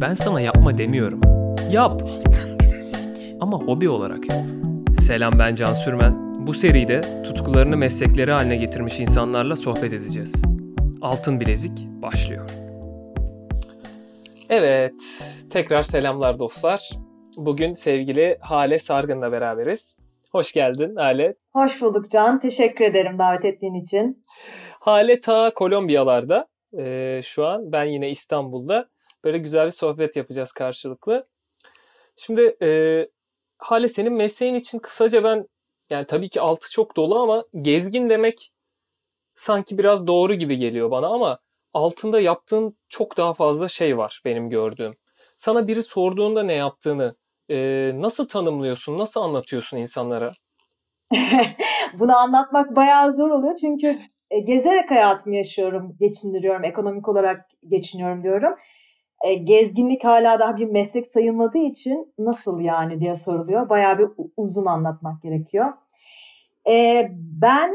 Ben 0.00 0.14
sana 0.14 0.40
yapma 0.40 0.78
demiyorum. 0.78 1.20
Yap. 1.70 2.02
Ama 3.40 3.58
hobi 3.58 3.88
olarak 3.88 4.30
yap. 4.30 4.40
Selam 5.00 5.32
ben 5.38 5.54
Can 5.54 5.72
Sürmen. 5.72 6.34
Bu 6.46 6.52
seride 6.52 7.22
tutkularını 7.22 7.76
meslekleri 7.76 8.32
haline 8.32 8.56
getirmiş 8.56 9.00
insanlarla 9.00 9.56
sohbet 9.56 9.92
edeceğiz. 9.92 10.42
Altın 11.02 11.40
Bilezik 11.40 11.86
başlıyor. 12.02 12.50
Evet, 14.48 14.94
tekrar 15.50 15.82
selamlar 15.82 16.38
dostlar. 16.38 16.90
Bugün 17.36 17.72
sevgili 17.72 18.38
Hale 18.40 18.78
Sargın'la 18.78 19.32
beraberiz. 19.32 19.98
Hoş 20.32 20.52
geldin 20.52 20.96
Hale. 20.96 21.34
Hoş 21.52 21.82
bulduk 21.82 22.10
Can. 22.10 22.40
Teşekkür 22.40 22.84
ederim 22.84 23.18
davet 23.18 23.44
ettiğin 23.44 23.74
için. 23.74 24.24
Hale 24.80 25.20
ta 25.20 25.54
Kolombiyalarda. 25.54 26.46
Ee, 26.78 27.20
şu 27.24 27.46
an 27.46 27.72
ben 27.72 27.84
yine 27.84 28.10
İstanbul'da. 28.10 28.88
Böyle 29.24 29.38
güzel 29.38 29.66
bir 29.66 29.70
sohbet 29.70 30.16
yapacağız 30.16 30.52
karşılıklı. 30.52 31.28
Şimdi 32.16 32.56
e, 32.62 33.08
Hale 33.58 33.88
senin 33.88 34.12
mesleğin 34.12 34.54
için 34.54 34.78
kısaca 34.78 35.24
ben 35.24 35.48
yani 35.90 36.06
tabii 36.06 36.28
ki 36.28 36.40
altı 36.40 36.70
çok 36.70 36.96
dolu 36.96 37.18
ama 37.18 37.44
gezgin 37.62 38.10
demek 38.10 38.52
sanki 39.34 39.78
biraz 39.78 40.06
doğru 40.06 40.34
gibi 40.34 40.58
geliyor 40.58 40.90
bana 40.90 41.06
ama 41.06 41.38
altında 41.74 42.20
yaptığın 42.20 42.76
çok 42.88 43.16
daha 43.16 43.32
fazla 43.32 43.68
şey 43.68 43.98
var 43.98 44.22
benim 44.24 44.50
gördüğüm. 44.50 44.96
Sana 45.36 45.68
biri 45.68 45.82
sorduğunda 45.82 46.42
ne 46.42 46.52
yaptığını 46.52 47.16
e, 47.50 47.90
nasıl 47.94 48.28
tanımlıyorsun, 48.28 48.98
nasıl 48.98 49.20
anlatıyorsun 49.20 49.76
insanlara? 49.78 50.32
Bunu 51.98 52.16
anlatmak 52.16 52.76
bayağı 52.76 53.12
zor 53.12 53.30
oluyor 53.30 53.56
çünkü 53.60 53.98
e, 54.30 54.38
gezerek 54.40 54.90
hayatımı 54.90 55.36
yaşıyorum, 55.36 55.96
geçindiriyorum, 56.00 56.64
ekonomik 56.64 57.08
olarak 57.08 57.46
geçiniyorum 57.68 58.22
diyorum. 58.22 58.54
E, 59.24 59.34
gezginlik 59.34 60.04
hala 60.04 60.40
daha 60.40 60.56
bir 60.56 60.66
meslek 60.66 61.06
sayılmadığı 61.06 61.58
için 61.58 62.14
nasıl 62.18 62.60
yani 62.60 63.00
diye 63.00 63.14
soruluyor. 63.14 63.68
Bayağı 63.68 63.98
bir 63.98 64.08
uzun 64.36 64.66
anlatmak 64.66 65.22
gerekiyor. 65.22 65.66
E, 66.68 67.08
ben 67.42 67.70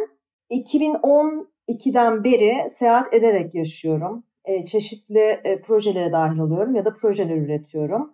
2012'den 0.52 2.24
beri 2.24 2.70
seyahat 2.70 3.14
ederek 3.14 3.56
yaşıyorum. 3.56 4.24
E, 4.46 4.66
çeşitli 4.66 5.40
e, 5.44 5.62
projelere 5.62 6.12
dahil 6.12 6.40
oluyorum 6.40 6.76
ya 6.76 6.86
da 6.86 6.94
projeler 6.94 7.38
üretiyorum. 7.38 8.14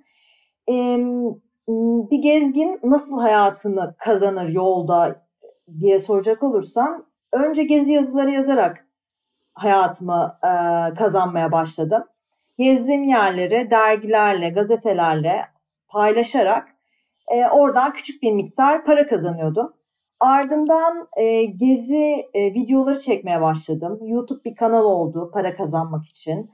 E, 0.69 0.97
bir 2.11 2.21
gezgin 2.21 2.79
nasıl 2.83 3.19
hayatını 3.19 3.95
kazanır 3.97 4.49
yolda 4.49 5.25
diye 5.79 5.99
soracak 5.99 6.43
olursam 6.43 7.05
önce 7.33 7.63
gezi 7.63 7.93
yazıları 7.93 8.31
yazarak 8.31 8.87
hayatımı 9.53 10.37
e, 10.43 10.49
kazanmaya 10.93 11.51
başladım. 11.51 12.03
Gezdiğim 12.61 13.03
yerleri 13.03 13.71
dergilerle, 13.71 14.49
gazetelerle 14.49 15.45
paylaşarak 15.87 16.67
e, 17.27 17.47
oradan 17.47 17.93
küçük 17.93 18.23
bir 18.23 18.31
miktar 18.31 18.85
para 18.85 19.07
kazanıyordum. 19.07 19.73
Ardından 20.19 21.07
e, 21.17 21.43
gezi 21.45 22.29
e, 22.33 22.53
videoları 22.53 22.99
çekmeye 22.99 23.41
başladım. 23.41 23.99
YouTube 24.01 24.43
bir 24.45 24.55
kanal 24.55 24.83
oldu 24.83 25.31
para 25.33 25.55
kazanmak 25.55 26.05
için. 26.05 26.51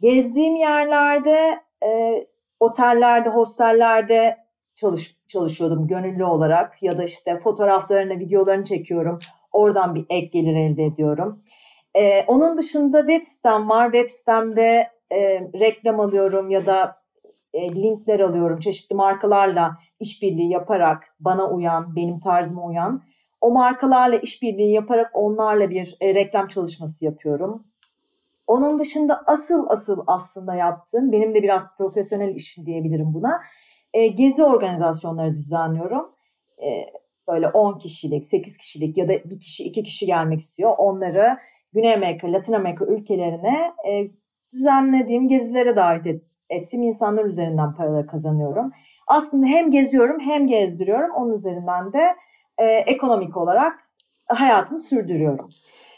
Gezdiğim 0.00 0.56
yerlerde, 0.56 1.60
e, 1.84 2.24
otellerde, 2.60 3.28
hostellerde 3.28 4.36
çalış, 4.74 5.16
çalışıyordum 5.28 5.86
gönüllü 5.86 6.24
olarak. 6.24 6.82
Ya 6.82 6.98
da 6.98 7.04
işte 7.04 7.38
fotoğraflarını, 7.38 8.18
videolarını 8.18 8.64
çekiyorum. 8.64 9.18
Oradan 9.52 9.94
bir 9.94 10.06
ek 10.10 10.26
gelir 10.26 10.56
elde 10.56 10.84
ediyorum. 10.84 11.42
E, 11.94 12.24
onun 12.26 12.56
dışında 12.56 12.98
web 12.98 13.22
sitem 13.22 13.68
var. 13.68 13.92
Web 13.92 14.08
sitemde 14.08 14.99
e, 15.12 15.40
reklam 15.40 16.00
alıyorum 16.00 16.50
ya 16.50 16.66
da 16.66 16.96
e, 17.52 17.74
linkler 17.74 18.20
alıyorum. 18.20 18.58
Çeşitli 18.58 18.94
markalarla 18.94 19.76
işbirliği 20.00 20.50
yaparak 20.50 21.04
bana 21.20 21.50
uyan, 21.50 21.96
benim 21.96 22.18
tarzıma 22.18 22.66
uyan 22.66 23.02
o 23.40 23.50
markalarla 23.50 24.16
işbirliği 24.16 24.72
yaparak 24.72 25.10
onlarla 25.14 25.70
bir 25.70 25.96
e, 26.00 26.14
reklam 26.14 26.48
çalışması 26.48 27.04
yapıyorum. 27.04 27.64
Onun 28.46 28.78
dışında 28.78 29.22
asıl 29.26 29.66
asıl 29.68 30.04
aslında 30.06 30.54
yaptığım, 30.54 31.12
benim 31.12 31.34
de 31.34 31.42
biraz 31.42 31.76
profesyonel 31.78 32.34
işim 32.34 32.66
diyebilirim 32.66 33.14
buna. 33.14 33.40
E, 33.94 34.06
gezi 34.06 34.44
organizasyonları 34.44 35.34
düzenliyorum. 35.34 36.10
E, 36.62 36.86
böyle 37.28 37.48
10 37.48 37.78
kişilik, 37.78 38.24
8 38.24 38.56
kişilik 38.56 38.98
ya 38.98 39.08
da 39.08 39.12
bir 39.12 39.40
kişi, 39.40 39.64
iki 39.64 39.82
kişi 39.82 40.06
gelmek 40.06 40.40
istiyor. 40.40 40.74
Onları 40.78 41.38
Güney 41.72 41.94
Amerika, 41.94 42.32
Latin 42.32 42.52
Amerika 42.52 42.84
ülkelerine 42.84 43.72
e, 43.88 44.10
düzenlediğim 44.52 45.28
gezilere 45.28 45.76
davet 45.76 46.06
et, 46.06 46.22
ettiğim 46.50 46.82
insanlar 46.82 47.24
üzerinden 47.24 47.74
paralar 47.74 48.06
kazanıyorum. 48.06 48.72
Aslında 49.06 49.46
hem 49.46 49.70
geziyorum 49.70 50.20
hem 50.20 50.46
gezdiriyorum. 50.46 51.10
Onun 51.14 51.32
üzerinden 51.32 51.92
de 51.92 52.16
e, 52.58 52.64
ekonomik 52.66 53.36
olarak 53.36 53.80
hayatımı 54.28 54.78
sürdürüyorum. 54.78 55.48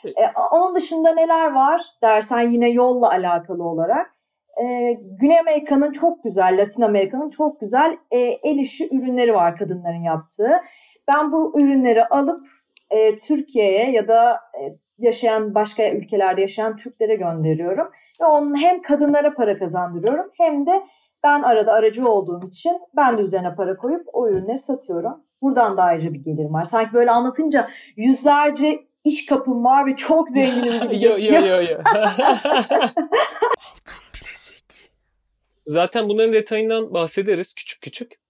E, 0.04 0.22
onun 0.52 0.74
dışında 0.74 1.14
neler 1.14 1.52
var 1.52 1.82
dersen 2.02 2.50
yine 2.50 2.70
yolla 2.70 3.10
alakalı 3.10 3.64
olarak. 3.64 4.14
E, 4.62 4.92
Güney 5.20 5.40
Amerika'nın 5.40 5.92
çok 5.92 6.24
güzel, 6.24 6.62
Latin 6.62 6.82
Amerika'nın 6.82 7.28
çok 7.28 7.60
güzel 7.60 7.98
e, 8.10 8.18
el 8.18 8.58
işi 8.58 8.88
ürünleri 8.96 9.34
var 9.34 9.56
kadınların 9.56 10.02
yaptığı. 10.02 10.60
Ben 11.08 11.32
bu 11.32 11.60
ürünleri 11.60 12.04
alıp 12.04 12.46
e, 12.90 13.16
Türkiye'ye 13.16 13.90
ya 13.90 14.08
da 14.08 14.40
e, 14.60 14.62
yaşayan 14.98 15.54
başka 15.54 15.90
ülkelerde 15.90 16.40
yaşayan 16.40 16.76
Türklere 16.76 17.14
gönderiyorum. 17.14 17.90
Ve 18.20 18.24
onun 18.24 18.62
hem 18.62 18.82
kadınlara 18.82 19.34
para 19.34 19.58
kazandırıyorum 19.58 20.30
hem 20.38 20.66
de 20.66 20.82
ben 21.24 21.42
arada 21.42 21.72
aracı 21.72 22.08
olduğum 22.08 22.48
için 22.48 22.80
ben 22.96 23.18
de 23.18 23.22
üzerine 23.22 23.54
para 23.54 23.76
koyup 23.76 24.06
o 24.12 24.28
ürünleri 24.28 24.58
satıyorum. 24.58 25.24
Buradan 25.42 25.76
da 25.76 25.82
ayrıca 25.82 26.12
bir 26.12 26.22
gelirim 26.22 26.54
var. 26.54 26.64
Sanki 26.64 26.92
böyle 26.92 27.10
anlatınca 27.10 27.68
yüzlerce 27.96 28.86
iş 29.04 29.26
kapım 29.26 29.64
var 29.64 29.86
ve 29.86 29.96
çok 29.96 30.30
zenginim 30.30 30.80
gibi 30.82 31.00
gözüküyor. 31.00 31.42
yo, 31.42 31.48
yo, 31.48 31.62
yo. 31.62 31.78
Altın 33.74 34.02
bilezik. 34.14 34.90
Zaten 35.66 36.08
bunların 36.08 36.32
detayından 36.32 36.94
bahsederiz 36.94 37.54
küçük 37.54 37.82
küçük. 37.82 38.22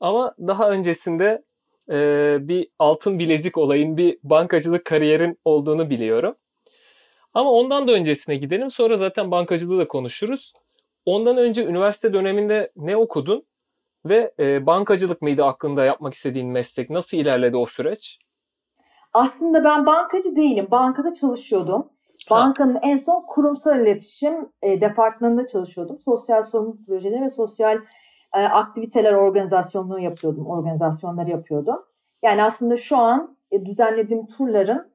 Ama 0.00 0.34
daha 0.38 0.70
öncesinde 0.70 1.42
e, 1.90 2.38
bir 2.40 2.68
altın 2.78 3.18
bilezik 3.18 3.58
olayın, 3.58 3.96
bir 3.96 4.18
bankacılık 4.22 4.84
kariyerin 4.84 5.38
olduğunu 5.44 5.90
biliyorum. 5.90 6.34
Ama 7.34 7.50
ondan 7.50 7.88
da 7.88 7.92
öncesine 7.92 8.36
gidelim. 8.36 8.70
Sonra 8.70 8.96
zaten 8.96 9.30
bankacılığı 9.30 9.78
da 9.78 9.88
konuşuruz. 9.88 10.52
Ondan 11.06 11.36
önce 11.36 11.64
üniversite 11.64 12.12
döneminde 12.12 12.72
ne 12.76 12.96
okudun? 12.96 13.46
Ve 14.04 14.32
e, 14.40 14.66
bankacılık 14.66 15.22
mıydı 15.22 15.44
aklında 15.44 15.84
yapmak 15.84 16.14
istediğin 16.14 16.48
meslek? 16.48 16.90
Nasıl 16.90 17.16
ilerledi 17.16 17.56
o 17.56 17.66
süreç? 17.66 18.18
Aslında 19.12 19.64
ben 19.64 19.86
bankacı 19.86 20.36
değilim. 20.36 20.68
Bankada 20.70 21.12
çalışıyordum. 21.12 21.88
Bankanın 22.30 22.74
ha. 22.74 22.80
en 22.82 22.96
son 22.96 23.24
kurumsal 23.26 23.80
iletişim 23.80 24.48
e, 24.62 24.80
departmanında 24.80 25.46
çalışıyordum. 25.46 25.98
Sosyal 25.98 26.42
sorumluluk 26.42 26.86
projeleri 26.86 27.22
ve 27.22 27.30
sosyal 27.30 27.78
e, 28.34 28.38
aktiviteler 28.38 29.12
organizasyonluğu 29.12 29.98
yapıyordum. 29.98 30.46
Organizasyonları 30.46 31.30
yapıyordum. 31.30 31.76
Yani 32.22 32.42
aslında 32.42 32.76
şu 32.76 32.96
an 32.96 33.36
e, 33.50 33.66
düzenlediğim 33.66 34.26
turların 34.26 34.92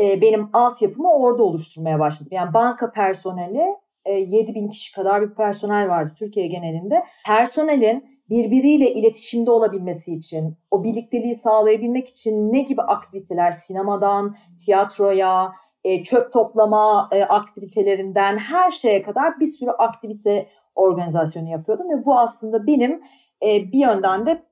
e, 0.00 0.20
benim 0.20 0.50
altyapımı 0.52 1.12
orada 1.12 1.42
oluşturmaya 1.42 2.00
başladım. 2.00 2.32
Yani 2.34 2.54
banka 2.54 2.90
personeli 2.90 3.76
e, 4.04 4.12
7 4.12 4.54
bin 4.54 4.68
kişi 4.68 4.94
kadar 4.94 5.22
bir 5.22 5.34
personel 5.34 5.88
vardı 5.88 6.14
Türkiye 6.18 6.46
genelinde. 6.46 7.04
Personelin 7.26 8.16
birbiriyle 8.30 8.92
iletişimde 8.92 9.50
olabilmesi 9.50 10.12
için, 10.12 10.56
o 10.70 10.84
birlikteliği 10.84 11.34
sağlayabilmek 11.34 12.08
için 12.08 12.52
ne 12.52 12.60
gibi 12.60 12.82
aktiviteler, 12.82 13.50
sinemadan, 13.50 14.36
tiyatroya, 14.64 15.52
e, 15.84 16.02
çöp 16.02 16.32
toplama 16.32 17.08
e, 17.12 17.24
aktivitelerinden 17.24 18.38
her 18.38 18.70
şeye 18.70 19.02
kadar 19.02 19.40
bir 19.40 19.46
sürü 19.46 19.70
aktivite 19.70 20.48
organizasyonu 20.76 21.48
yapıyordum 21.48 21.90
ve 21.90 22.04
bu 22.04 22.18
aslında 22.18 22.66
benim 22.66 23.00
e, 23.42 23.72
bir 23.72 23.78
yönden 23.78 24.26
de 24.26 24.42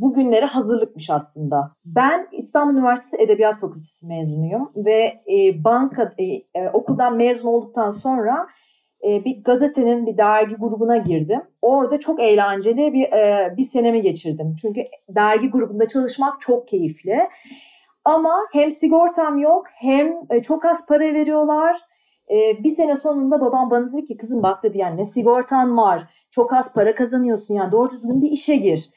bugünlere 0.00 0.46
hazırlıkmış 0.46 1.10
aslında. 1.10 1.72
Ben 1.84 2.28
İstanbul 2.32 2.78
Üniversitesi 2.78 3.24
Edebiyat 3.24 3.60
Fakültesi 3.60 4.06
mezunuyum 4.06 4.72
ve 4.76 5.22
e, 5.32 5.64
banka 5.64 6.12
e, 6.18 6.24
e, 6.24 6.70
okuldan 6.72 7.16
mezun 7.16 7.48
olduktan 7.48 7.90
sonra 7.90 8.46
e, 9.04 9.24
bir 9.24 9.44
gazetenin 9.44 10.06
bir 10.06 10.16
dergi 10.16 10.54
grubuna 10.54 10.96
girdim. 10.96 11.42
Orada 11.62 12.00
çok 12.00 12.22
eğlenceli 12.22 12.92
bir 12.92 13.12
e, 13.12 13.54
bir 13.56 13.62
senemi 13.62 14.02
geçirdim. 14.02 14.54
Çünkü 14.62 14.80
dergi 15.08 15.50
grubunda 15.50 15.86
çalışmak 15.86 16.40
çok 16.40 16.68
keyifli. 16.68 17.18
Ama 18.04 18.34
hem 18.52 18.70
sigortam 18.70 19.38
yok 19.38 19.66
hem 19.74 20.14
e, 20.30 20.42
çok 20.42 20.64
az 20.64 20.86
para 20.86 21.04
veriyorlar. 21.04 21.76
Bir 22.64 22.70
sene 22.70 22.96
sonunda 22.96 23.40
babam 23.40 23.70
bana 23.70 23.92
dedi 23.92 24.04
ki 24.04 24.16
kızım 24.16 24.42
bak 24.42 24.62
dedi 24.62 24.78
yani 24.78 24.96
ne 24.96 25.04
sigortan 25.04 25.76
var 25.76 26.08
çok 26.30 26.52
az 26.52 26.72
para 26.72 26.94
kazanıyorsun 26.94 27.54
yani 27.54 27.72
doğru 27.72 27.90
düzgün 27.90 28.22
bir 28.22 28.30
işe 28.30 28.56
gir. 28.56 28.90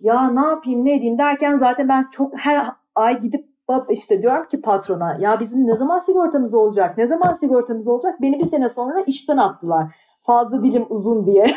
Ya 0.00 0.30
ne 0.30 0.46
yapayım 0.46 0.84
ne 0.84 0.94
edeyim 0.96 1.18
derken 1.18 1.54
zaten 1.54 1.88
ben 1.88 2.02
çok 2.12 2.38
her 2.38 2.72
ay 2.94 3.20
gidip 3.20 3.50
işte 3.90 4.22
diyorum 4.22 4.46
ki 4.46 4.60
patrona 4.60 5.16
ya 5.20 5.40
bizim 5.40 5.66
ne 5.66 5.76
zaman 5.76 5.98
sigortamız 5.98 6.54
olacak? 6.54 6.98
Ne 6.98 7.06
zaman 7.06 7.32
sigortamız 7.32 7.88
olacak? 7.88 8.22
Beni 8.22 8.38
bir 8.38 8.44
sene 8.44 8.68
sonra 8.68 9.00
işten 9.06 9.36
attılar. 9.36 9.94
fazla 10.22 10.62
dilim 10.62 10.86
uzun 10.88 11.26
diye. 11.26 11.46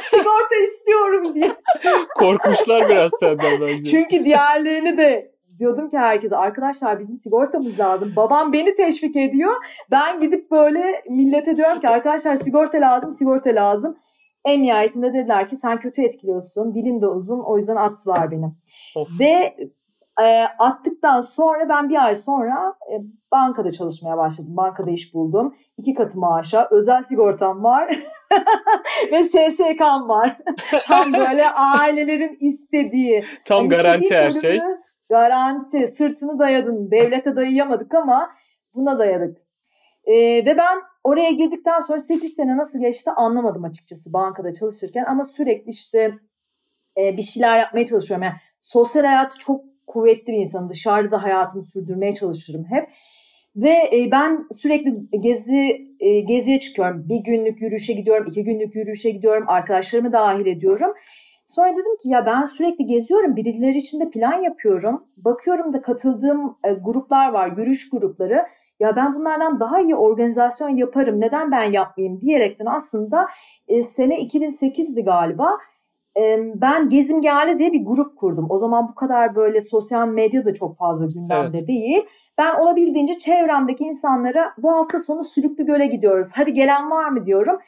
Sigorta 0.00 0.56
istiyorum 0.64 1.34
diye. 1.34 1.56
Korkmuşlar 2.14 2.88
biraz 2.88 3.10
senden 3.20 3.60
bence. 3.60 3.84
Çünkü 3.84 4.24
diğerlerini 4.24 4.98
de 4.98 5.35
diyordum 5.58 5.88
ki 5.88 5.98
herkese 5.98 6.36
arkadaşlar 6.36 6.98
bizim 6.98 7.16
sigortamız 7.16 7.78
lazım. 7.78 8.12
Babam 8.16 8.52
beni 8.52 8.74
teşvik 8.74 9.16
ediyor. 9.16 9.52
Ben 9.90 10.20
gidip 10.20 10.50
böyle 10.50 11.02
millete 11.08 11.56
diyorum 11.56 11.80
ki 11.80 11.88
arkadaşlar 11.88 12.36
sigorta 12.36 12.78
lazım, 12.78 13.12
sigorta 13.12 13.50
lazım. 13.50 13.96
En 14.44 14.62
nihayetinde 14.62 15.14
dediler 15.14 15.48
ki 15.48 15.56
sen 15.56 15.80
kötü 15.80 16.02
etkiliyorsun, 16.02 16.74
dilin 16.74 17.02
de 17.02 17.06
uzun 17.06 17.40
o 17.40 17.56
yüzden 17.56 17.76
attılar 17.76 18.30
beni. 18.30 18.52
Of. 18.96 19.20
Ve 19.20 19.56
e, 20.20 20.44
attıktan 20.58 21.20
sonra 21.20 21.68
ben 21.68 21.88
bir 21.88 22.04
ay 22.04 22.14
sonra 22.14 22.74
e, 22.92 22.94
bankada 23.32 23.70
çalışmaya 23.70 24.16
başladım. 24.16 24.56
Bankada 24.56 24.90
iş 24.90 25.14
buldum. 25.14 25.54
İki 25.76 25.94
katı 25.94 26.18
maaşa, 26.18 26.68
özel 26.70 27.02
sigortam 27.02 27.64
var 27.64 27.88
ve 29.12 29.22
SSK'm 29.22 30.08
var. 30.08 30.38
Tam 30.86 31.12
böyle 31.12 31.50
ailelerin 31.50 32.36
istediği. 32.40 33.24
Tam 33.44 33.58
yani 33.58 33.68
garanti 33.68 34.04
istediği 34.04 34.20
her 34.20 34.32
şey. 34.32 34.60
Garanti. 35.08 35.86
Sırtını 35.86 36.38
dayadın. 36.38 36.90
Devlete 36.90 37.36
dayayamadık 37.36 37.94
ama 37.94 38.30
buna 38.74 38.98
dayadık. 38.98 39.38
E, 40.04 40.14
ve 40.46 40.56
ben 40.58 40.78
oraya 41.04 41.30
girdikten 41.30 41.80
sonra 41.80 41.98
8 41.98 42.34
sene 42.34 42.56
nasıl 42.56 42.80
geçti 42.80 43.10
anlamadım 43.10 43.64
açıkçası 43.64 44.12
bankada 44.12 44.54
çalışırken. 44.54 45.04
Ama 45.04 45.24
sürekli 45.24 45.70
işte 45.70 46.14
e, 46.98 47.16
bir 47.16 47.22
şeyler 47.22 47.58
yapmaya 47.58 47.84
çalışıyorum. 47.84 48.24
Yani 48.24 48.36
sosyal 48.60 49.04
hayatı 49.04 49.38
çok 49.38 49.64
kuvvetli 49.86 50.32
bir 50.32 50.38
insanım. 50.38 50.70
Dışarıda 50.70 51.22
hayatımı 51.22 51.62
sürdürmeye 51.64 52.12
çalışırım 52.12 52.64
hep. 52.64 52.88
Ve 53.56 53.90
e, 53.92 54.10
ben 54.10 54.46
sürekli 54.50 55.20
gezi 55.20 55.86
e, 56.00 56.20
geziye 56.20 56.58
çıkıyorum. 56.58 57.08
Bir 57.08 57.16
günlük 57.16 57.62
yürüyüşe 57.62 57.92
gidiyorum, 57.92 58.26
iki 58.26 58.44
günlük 58.44 58.74
yürüyüşe 58.74 59.10
gidiyorum. 59.10 59.44
Arkadaşlarımı 59.48 60.12
dahil 60.12 60.46
ediyorum. 60.46 60.94
Sonra 61.46 61.72
dedim 61.72 61.96
ki 62.02 62.08
ya 62.08 62.26
ben 62.26 62.44
sürekli 62.44 62.86
geziyorum. 62.86 63.36
Birileri 63.36 63.78
için 63.78 64.00
de 64.00 64.10
plan 64.10 64.42
yapıyorum. 64.42 65.04
Bakıyorum 65.16 65.72
da 65.72 65.82
katıldığım 65.82 66.56
e, 66.64 66.72
gruplar 66.72 67.32
var, 67.32 67.56
yürüyüş 67.56 67.90
grupları. 67.90 68.46
Ya 68.80 68.96
ben 68.96 69.14
bunlardan 69.14 69.60
daha 69.60 69.80
iyi 69.80 69.96
organizasyon 69.96 70.68
yaparım. 70.68 71.20
Neden 71.20 71.50
ben 71.50 71.72
yapmayayım 71.72 72.20
diyerekten 72.20 72.66
aslında 72.66 73.26
e, 73.68 73.82
sene 73.82 74.18
2008'di 74.18 75.04
galiba 75.04 75.58
ben 76.54 76.88
Gezim 76.88 77.20
Gale 77.20 77.58
diye 77.58 77.72
bir 77.72 77.84
grup 77.84 78.18
kurdum. 78.18 78.46
O 78.50 78.56
zaman 78.56 78.88
bu 78.88 78.94
kadar 78.94 79.34
böyle 79.34 79.60
sosyal 79.60 80.08
medya 80.08 80.44
da 80.44 80.54
çok 80.54 80.76
fazla 80.76 81.06
gündemde 81.06 81.58
evet. 81.58 81.68
değil. 81.68 82.02
Ben 82.38 82.54
olabildiğince 82.54 83.18
çevremdeki 83.18 83.84
insanlara 83.84 84.52
bu 84.58 84.72
hafta 84.72 84.98
sonu 84.98 85.24
Sülüklü 85.24 85.66
Göl'e 85.66 85.86
gidiyoruz. 85.86 86.32
Hadi 86.34 86.52
gelen 86.52 86.90
var 86.90 87.08
mı 87.08 87.26
diyorum. 87.26 87.58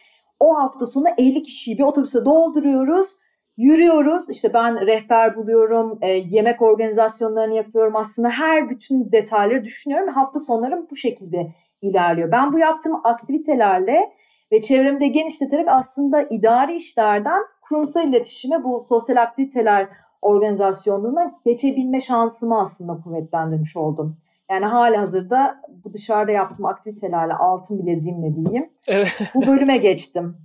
O 0.40 0.58
hafta 0.58 0.86
sonu 0.86 1.06
50 1.19 1.42
kişiyi 1.42 1.78
bir 1.78 1.82
otobüse 1.82 2.25
dolduruyoruz. 2.25 3.19
Yürüyoruz. 3.58 4.31
İşte 4.31 4.55
ben 4.55 4.87
rehber 4.87 5.37
buluyorum. 5.37 5.99
E, 6.02 6.08
yemek 6.10 6.62
organizasyonlarını 6.62 7.55
yapıyorum. 7.55 7.96
Aslında 7.96 8.28
her 8.28 8.70
bütün 8.70 9.12
detayları 9.12 9.64
düşünüyorum. 9.64 10.08
Hafta 10.08 10.40
sonlarım 10.40 10.87
bu 10.90 10.96
şekilde 10.96 11.52
ilerliyor. 11.82 12.32
Ben 12.32 12.52
bu 12.52 12.58
yaptığım 12.58 13.06
aktivitelerle 13.06 14.12
ve 14.52 14.60
çevremde 14.60 15.06
genişleterek 15.06 15.69
aslında 15.69 16.22
idari 16.22 16.76
işlerden 16.76 17.43
kurumsal 17.62 18.08
iletişime 18.08 18.64
bu 18.64 18.81
sosyal 18.81 19.16
aktiviteler 19.16 19.88
organizasyonluğuna 20.22 21.34
geçebilme 21.44 22.00
şansımı 22.00 22.61
aslında 22.61 23.00
kuvvetlendirmiş 23.04 23.76
oldum. 23.76 24.16
Yani 24.50 24.64
hala 24.64 25.00
hazırda 25.00 25.61
bu 25.84 25.93
dışarıda 25.93 26.32
yaptığım 26.32 26.66
aktivitelerle 26.66 27.34
altın 27.34 27.78
bileziğimle 27.78 28.37
diyeyim. 28.37 28.70
Evet. 28.87 29.20
bu 29.34 29.46
bölüme 29.46 29.76
geçtim. 29.76 30.37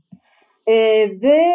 Ee, 0.67 0.73
ve 1.21 1.53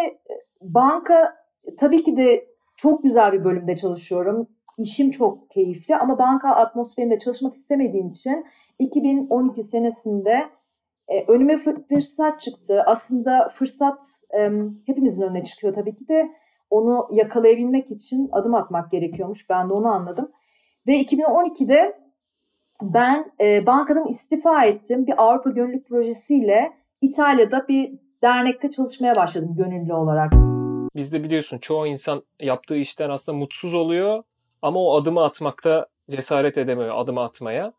banka 0.62 1.37
tabii 1.76 2.02
ki 2.02 2.16
de 2.16 2.46
çok 2.76 3.02
güzel 3.02 3.32
bir 3.32 3.44
bölümde 3.44 3.74
çalışıyorum. 3.74 4.48
İşim 4.78 5.10
çok 5.10 5.50
keyifli 5.50 5.96
ama 5.96 6.18
banka 6.18 6.48
atmosferinde 6.48 7.18
çalışmak 7.18 7.54
istemediğim 7.54 8.08
için 8.08 8.46
2012 8.78 9.62
senesinde 9.62 10.48
e, 11.08 11.24
önüme 11.28 11.56
fırsat 11.56 12.40
çıktı. 12.40 12.82
Aslında 12.86 13.48
fırsat 13.52 14.22
hepimizin 14.86 15.22
önüne 15.22 15.44
çıkıyor 15.44 15.72
tabii 15.72 15.94
ki 15.94 16.08
de 16.08 16.30
onu 16.70 17.08
yakalayabilmek 17.12 17.90
için 17.90 18.28
adım 18.32 18.54
atmak 18.54 18.90
gerekiyormuş. 18.90 19.50
Ben 19.50 19.68
de 19.68 19.72
onu 19.72 19.88
anladım. 19.88 20.32
Ve 20.86 21.00
2012'de 21.00 21.98
ben 22.82 23.32
e, 23.40 23.66
bankadan 23.66 24.06
istifa 24.06 24.64
ettim. 24.64 25.06
Bir 25.06 25.14
Avrupa 25.16 25.50
Gönüllülük 25.50 25.88
Projesi'yle 25.88 26.72
İtalya'da 27.00 27.68
bir 27.68 27.98
dernekte 28.22 28.70
çalışmaya 28.70 29.16
başladım 29.16 29.54
gönüllü 29.56 29.94
olarak. 29.94 30.57
Bizde 30.98 31.22
biliyorsun 31.22 31.58
çoğu 31.58 31.86
insan 31.86 32.22
yaptığı 32.40 32.76
işten 32.76 33.10
aslında 33.10 33.38
mutsuz 33.38 33.74
oluyor 33.74 34.22
ama 34.62 34.80
o 34.80 34.96
adımı 35.00 35.24
atmakta 35.24 35.86
cesaret 36.10 36.58
edemiyor 36.58 36.98
adımı 36.98 37.22
atmaya. 37.22 37.72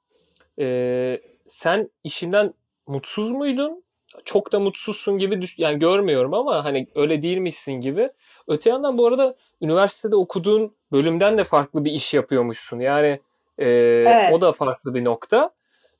Ee, 0.59 1.21
sen 1.47 1.89
işinden 2.03 2.53
mutsuz 2.87 3.31
muydun? 3.31 3.83
Çok 4.25 4.51
da 4.51 4.59
mutsuzsun 4.59 5.17
gibi 5.17 5.41
düş 5.41 5.59
yani 5.59 5.79
görmüyorum 5.79 6.33
ama 6.33 6.63
hani 6.65 6.87
öyle 6.95 7.21
değilmişsin 7.21 7.73
gibi. 7.73 8.09
Öte 8.47 8.69
yandan 8.69 8.97
bu 8.97 9.07
arada 9.07 9.35
üniversitede 9.61 10.15
okuduğun 10.15 10.75
bölümden 10.91 11.37
de 11.37 11.43
farklı 11.43 11.85
bir 11.85 11.91
iş 11.91 12.13
yapıyormuşsun. 12.13 12.79
Yani 12.79 13.19
e, 13.57 13.69
evet. 14.07 14.33
o 14.33 14.41
da 14.41 14.51
farklı 14.51 14.93
bir 14.95 15.03
nokta. 15.03 15.51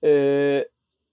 E, 0.04 0.68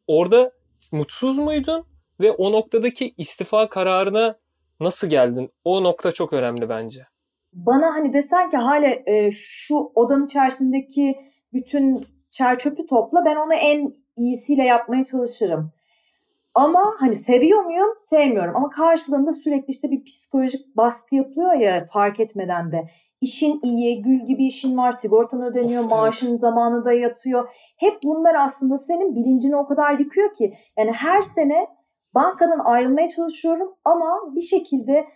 orada 0.06 0.52
mutsuz 0.92 1.38
muydun 1.38 1.84
ve 2.20 2.30
o 2.30 2.52
noktadaki 2.52 3.14
istifa 3.16 3.68
kararına 3.68 4.38
nasıl 4.80 5.06
geldin? 5.06 5.50
O 5.64 5.82
nokta 5.82 6.12
çok 6.12 6.32
önemli 6.32 6.68
bence. 6.68 7.06
Bana 7.52 7.94
hani 7.94 8.12
desen 8.12 8.48
ki 8.48 8.56
hale 8.56 9.02
e, 9.06 9.30
şu 9.30 9.92
odanın 9.94 10.24
içerisindeki 10.24 11.20
bütün 11.52 12.06
çer 12.30 12.58
çöpü 12.58 12.86
topla 12.86 13.24
ben 13.24 13.36
onu 13.36 13.54
en 13.54 13.92
iyisiyle 14.16 14.64
yapmaya 14.64 15.04
çalışırım. 15.04 15.72
Ama 16.54 16.94
hani 16.98 17.14
seviyor 17.14 17.64
muyum? 17.64 17.94
Sevmiyorum. 17.96 18.56
Ama 18.56 18.70
karşılığında 18.70 19.32
sürekli 19.32 19.70
işte 19.70 19.90
bir 19.90 20.04
psikolojik 20.04 20.76
baskı 20.76 21.14
yapılıyor 21.14 21.52
ya 21.52 21.84
fark 21.92 22.20
etmeden 22.20 22.72
de. 22.72 22.86
İşin 23.20 23.60
iyi, 23.62 24.02
gül 24.02 24.24
gibi 24.26 24.46
işin 24.46 24.76
var, 24.76 24.92
sigortan 24.92 25.42
ödeniyor, 25.42 25.84
of, 25.84 25.90
maaşın 25.90 26.30
evet. 26.30 26.40
zamanında 26.40 26.92
yatıyor. 26.92 27.48
Hep 27.76 27.98
bunlar 28.04 28.34
aslında 28.34 28.78
senin 28.78 29.14
bilincini 29.14 29.56
o 29.56 29.66
kadar 29.66 29.98
yıkıyor 29.98 30.32
ki. 30.32 30.54
Yani 30.78 30.92
her 30.92 31.22
sene 31.22 31.66
bankadan 32.16 32.58
ayrılmaya 32.58 33.08
çalışıyorum 33.08 33.74
ama 33.84 34.34
bir 34.34 34.40
şekilde 34.40 35.06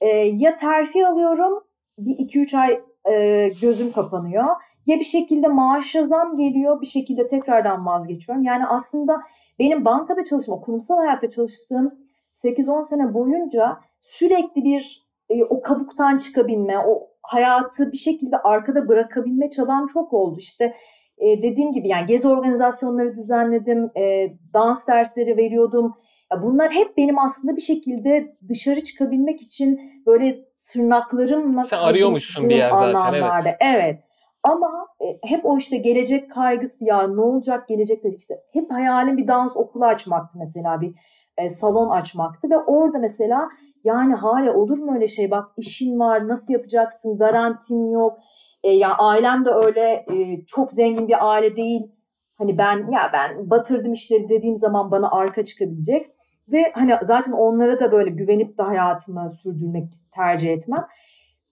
e, 0.00 0.06
ya 0.16 0.54
terfi 0.54 1.06
alıyorum 1.06 1.64
bir 1.98 2.14
iki 2.18 2.40
üç 2.40 2.54
ay 2.54 2.80
e, 3.10 3.48
gözüm 3.60 3.92
kapanıyor. 3.92 4.44
Ya 4.86 4.98
bir 4.98 5.04
şekilde 5.04 5.48
maaş 5.48 5.96
zam 6.02 6.36
geliyor 6.36 6.80
bir 6.80 6.86
şekilde 6.86 7.26
tekrardan 7.26 7.86
vazgeçiyorum. 7.86 8.44
Yani 8.44 8.66
aslında 8.66 9.16
benim 9.58 9.84
bankada 9.84 10.24
çalışma, 10.24 10.60
kurumsal 10.60 10.96
hayatta 10.96 11.28
çalıştığım 11.28 11.94
8-10 12.32 12.84
sene 12.84 13.14
boyunca 13.14 13.78
sürekli 14.00 14.64
bir 14.64 15.08
e, 15.28 15.44
o 15.44 15.62
kabuktan 15.62 16.16
çıkabilme, 16.16 16.78
o 16.78 17.08
hayatı 17.22 17.92
bir 17.92 17.96
şekilde 17.96 18.36
arkada 18.38 18.88
bırakabilme 18.88 19.50
çabam 19.50 19.86
çok 19.86 20.12
oldu. 20.12 20.36
İşte 20.38 20.74
e, 21.18 21.42
dediğim 21.42 21.72
gibi 21.72 21.88
yani 21.88 22.06
gezi 22.06 22.28
organizasyonları 22.28 23.16
düzenledim, 23.16 23.90
e, 23.96 24.32
dans 24.54 24.88
dersleri 24.88 25.36
veriyordum. 25.36 25.94
Bunlar 26.42 26.70
hep 26.70 26.96
benim 26.96 27.18
aslında 27.18 27.56
bir 27.56 27.60
şekilde 27.60 28.36
dışarı 28.48 28.82
çıkabilmek 28.82 29.40
için 29.40 30.02
böyle 30.06 30.44
tırnaklarımla 30.72 31.62
Sen 31.62 31.78
arıyormuşsun 31.78 32.48
bir 32.48 32.56
yer 32.56 32.72
zaten 32.72 33.14
evet. 33.14 33.56
Evet. 33.60 34.00
Ama 34.42 34.86
e, 35.00 35.28
hep 35.28 35.44
o 35.44 35.58
işte 35.58 35.76
gelecek 35.76 36.30
kaygısı 36.30 36.84
ya 36.84 37.08
ne 37.08 37.20
olacak 37.20 37.68
gelecekte 37.68 38.08
işte 38.08 38.34
hep 38.52 38.70
hayalim 38.70 39.16
bir 39.16 39.28
dans 39.28 39.56
okulu 39.56 39.84
açmaktı 39.84 40.38
mesela 40.38 40.80
bir 40.80 40.94
e, 41.38 41.48
salon 41.48 41.90
açmaktı 41.90 42.50
ve 42.50 42.58
orada 42.58 42.98
mesela 42.98 43.48
yani 43.84 44.14
hala 44.14 44.54
olur 44.54 44.78
mu 44.78 44.94
öyle 44.94 45.06
şey? 45.06 45.30
Bak 45.30 45.48
işin 45.56 45.98
var 45.98 46.28
nasıl 46.28 46.52
yapacaksın? 46.52 47.18
Garantin 47.18 47.90
yok. 47.90 48.18
E, 48.62 48.70
ya 48.70 48.94
ailem 48.98 49.44
de 49.44 49.50
öyle 49.50 50.04
e, 50.12 50.44
çok 50.46 50.72
zengin 50.72 51.08
bir 51.08 51.30
aile 51.30 51.56
değil. 51.56 51.92
Hani 52.38 52.58
ben 52.58 52.90
ya 52.92 53.10
ben 53.12 53.50
batırdım 53.50 53.92
işleri 53.92 54.28
dediğim 54.28 54.56
zaman 54.56 54.90
bana 54.90 55.10
arka 55.10 55.44
çıkabilecek 55.44 56.06
ve 56.52 56.72
hani 56.74 56.94
zaten 57.02 57.32
onlara 57.32 57.80
da 57.80 57.92
böyle 57.92 58.10
güvenip 58.10 58.58
de 58.58 58.62
hayatımı 58.62 59.30
sürdürmek 59.30 59.92
tercih 60.14 60.52
etmem. 60.52 60.86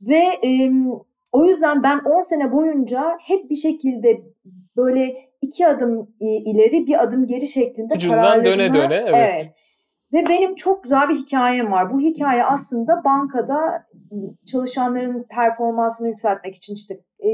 Ve 0.01 0.23
e, 0.45 0.71
o 1.33 1.45
yüzden 1.45 1.83
ben 1.83 1.99
10 1.99 2.23
sene 2.23 2.53
boyunca 2.53 3.19
hep 3.21 3.51
bir 3.51 3.55
şekilde 3.55 4.23
böyle 4.77 5.17
iki 5.43 5.67
adım 5.67 6.11
ileri 6.21 6.87
bir 6.87 7.03
adım 7.03 7.27
geri 7.27 7.47
şeklinde 7.47 7.95
Ucundan 7.95 8.21
kararlarımı... 8.21 8.45
döne 8.45 8.73
döne 8.73 8.95
evet. 8.95 9.15
evet. 9.15 9.55
Ve 10.13 10.25
benim 10.29 10.55
çok 10.55 10.83
güzel 10.83 11.09
bir 11.09 11.15
hikayem 11.15 11.73
var. 11.73 11.93
Bu 11.93 12.01
hikaye 12.01 12.45
aslında 12.45 13.05
bankada 13.05 13.87
çalışanların 14.47 15.27
performansını 15.31 16.09
yükseltmek 16.09 16.55
için 16.57 16.75
işte 16.75 16.95
e, 16.95 17.29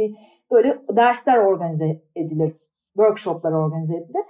böyle 0.51 0.79
dersler 0.97 1.39
organize 1.39 2.03
edilir, 2.17 2.53
workshoplar 2.97 3.53
organize 3.53 3.97
edilir. 3.97 4.23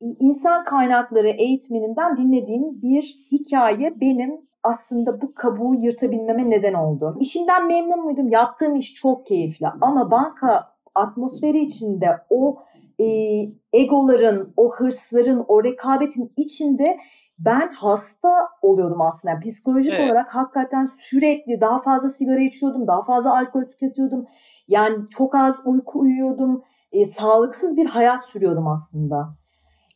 İnsan 0.00 0.64
kaynakları 0.64 1.28
eğitmeninden 1.28 2.16
dinlediğim 2.16 2.82
bir 2.82 3.24
hikaye 3.32 4.00
benim 4.00 4.48
aslında 4.62 5.22
bu 5.22 5.34
kabuğu 5.34 5.74
yırtabilmeme 5.74 6.50
neden 6.50 6.74
oldu. 6.74 7.16
İşimden 7.20 7.66
memnun 7.66 8.04
muydum? 8.04 8.28
Yaptığım 8.28 8.76
iş 8.76 8.94
çok 8.94 9.26
keyifli 9.26 9.66
ama 9.80 10.10
banka 10.10 10.68
atmosferi 10.94 11.60
içinde 11.60 12.06
o 12.30 12.58
e, 13.00 13.06
egoların, 13.72 14.52
o 14.56 14.74
hırsların, 14.74 15.44
o 15.48 15.64
rekabetin 15.64 16.32
içinde 16.36 16.98
ben 17.38 17.72
hasta 17.72 18.48
oluyordum 18.62 19.00
aslında. 19.00 19.32
Yani 19.32 19.40
psikolojik 19.40 19.92
evet. 19.92 20.10
olarak 20.10 20.34
hakikaten 20.34 20.84
sürekli 20.84 21.60
daha 21.60 21.78
fazla 21.78 22.08
sigara 22.08 22.40
içiyordum, 22.40 22.86
daha 22.86 23.02
fazla 23.02 23.38
alkol 23.38 23.64
tüketiyordum. 23.64 24.26
Yani 24.68 24.96
çok 25.10 25.34
az 25.34 25.62
uyku 25.64 26.00
uyuyordum. 26.00 26.62
E, 26.92 27.04
sağlıksız 27.04 27.76
bir 27.76 27.86
hayat 27.86 28.24
sürüyordum 28.24 28.68
aslında. 28.68 29.28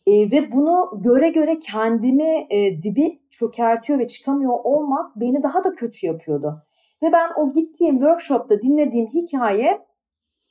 E, 0.07 0.31
ve 0.31 0.53
bunu 0.53 0.91
göre 0.95 1.29
göre 1.29 1.59
kendimi 1.59 2.47
e, 2.51 2.83
dibi 2.83 3.23
çökertiyor 3.31 3.99
ve 3.99 4.07
çıkamıyor 4.07 4.59
olmak 4.65 5.17
beni 5.17 5.43
daha 5.43 5.65
da 5.65 5.75
kötü 5.75 6.07
yapıyordu. 6.07 6.63
Ve 7.03 7.13
ben 7.13 7.31
o 7.37 7.53
gittiğim 7.53 7.99
workshopta 7.99 8.63
dinlediğim 8.63 9.07
hikaye 9.07 9.87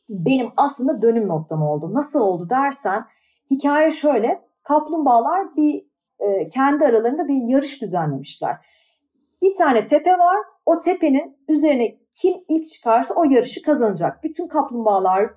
benim 0.10 0.48
aslında 0.58 1.01
dönüm 1.01 1.27
noktam 1.27 1.63
oldu. 1.63 1.93
Nasıl 1.93 2.20
oldu 2.20 2.50
dersen 2.50 3.05
hikaye 3.51 3.91
şöyle. 3.91 4.41
Kaplumbağalar 4.63 5.55
bir 5.55 5.86
e, 6.20 6.50
kendi 6.50 6.86
aralarında 6.86 7.27
bir 7.27 7.48
yarış 7.48 7.81
düzenlemişler. 7.81 8.55
Bir 9.41 9.53
tane 9.53 9.84
tepe 9.84 10.12
var. 10.12 10.38
O 10.65 10.79
tepenin 10.79 11.38
üzerine 11.48 11.98
kim 12.12 12.34
ilk 12.50 12.67
çıkarsa 12.67 13.13
o 13.13 13.24
yarışı 13.24 13.62
kazanacak. 13.62 14.24
Bütün 14.24 14.48
kaplumbağalar 14.48 15.29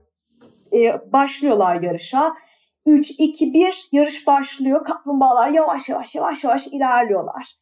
e, 0.72 1.12
başlıyorlar 1.12 1.82
yarışa 1.82 2.34
3, 2.86 3.10
2, 3.18 3.52
1 3.52 3.88
yarış 3.92 4.26
başlıyor. 4.26 4.84
Kaplumbağalar 4.84 5.48
yavaş 5.48 5.88
yavaş 5.88 6.14
yavaş 6.14 6.44
yavaş 6.44 6.66
ilerliyorlar. 6.66 7.54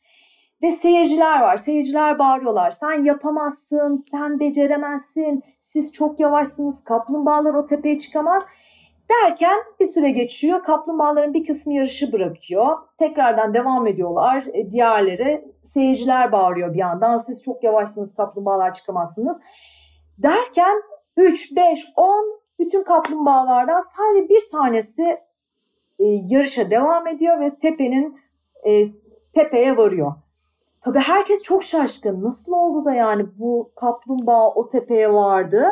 Ve 0.62 0.72
seyirciler 0.72 1.40
var. 1.40 1.56
Seyirciler 1.56 2.18
bağırıyorlar. 2.18 2.70
Sen 2.70 3.02
yapamazsın, 3.02 3.96
sen 3.96 4.40
beceremezsin, 4.40 5.42
siz 5.60 5.92
çok 5.92 6.20
yavaşsınız, 6.20 6.84
kaplumbağalar 6.84 7.54
o 7.54 7.66
tepeye 7.66 7.98
çıkamaz. 7.98 8.46
Derken 9.10 9.58
bir 9.80 9.84
süre 9.84 10.10
geçiyor. 10.10 10.62
Kaplumbağaların 10.62 11.34
bir 11.34 11.44
kısmı 11.44 11.74
yarışı 11.74 12.12
bırakıyor. 12.12 12.76
Tekrardan 12.98 13.54
devam 13.54 13.86
ediyorlar. 13.86 14.44
E, 14.52 14.70
diğerleri 14.70 15.44
seyirciler 15.62 16.32
bağırıyor 16.32 16.72
bir 16.72 16.78
yandan. 16.78 17.16
Siz 17.16 17.42
çok 17.42 17.64
yavaşsınız, 17.64 18.14
kaplumbağalar 18.14 18.72
çıkamazsınız. 18.72 19.40
Derken 20.18 20.82
3, 21.16 21.56
5, 21.56 21.86
10 21.96 22.41
bütün 22.62 22.84
kaplumbağalardan 22.84 23.80
sadece 23.80 24.28
bir 24.28 24.48
tanesi 24.52 25.02
e, 25.98 26.04
yarışa 26.04 26.70
devam 26.70 27.06
ediyor 27.06 27.40
ve 27.40 27.56
tepenin 27.56 28.20
e, 28.68 28.88
tepeye 29.32 29.76
varıyor. 29.76 30.12
Tabii 30.80 30.98
herkes 30.98 31.42
çok 31.42 31.62
şaşkın. 31.62 32.22
Nasıl 32.22 32.52
oldu 32.52 32.84
da 32.84 32.94
yani 32.94 33.26
bu 33.38 33.72
kaplumbağa 33.76 34.50
o 34.54 34.68
tepeye 34.68 35.12
vardı? 35.12 35.64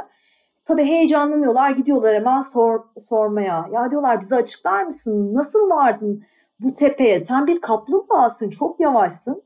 Tabii 0.65 0.85
heyecanlanıyorlar, 0.85 1.71
gidiyorlar 1.71 2.15
hemen 2.15 2.41
sor, 2.41 2.81
sormaya. 2.99 3.69
Ya 3.73 3.91
diyorlar 3.91 4.21
bize 4.21 4.37
açıklar 4.37 4.85
mısın? 4.85 5.35
Nasıl 5.35 5.71
vardın 5.71 6.25
bu 6.61 6.75
tepeye? 6.75 7.19
Sen 7.19 7.47
bir 7.47 7.61
kaplumbağasın, 7.61 8.51
çok 8.51 8.81
yavaşsın. 8.81 9.43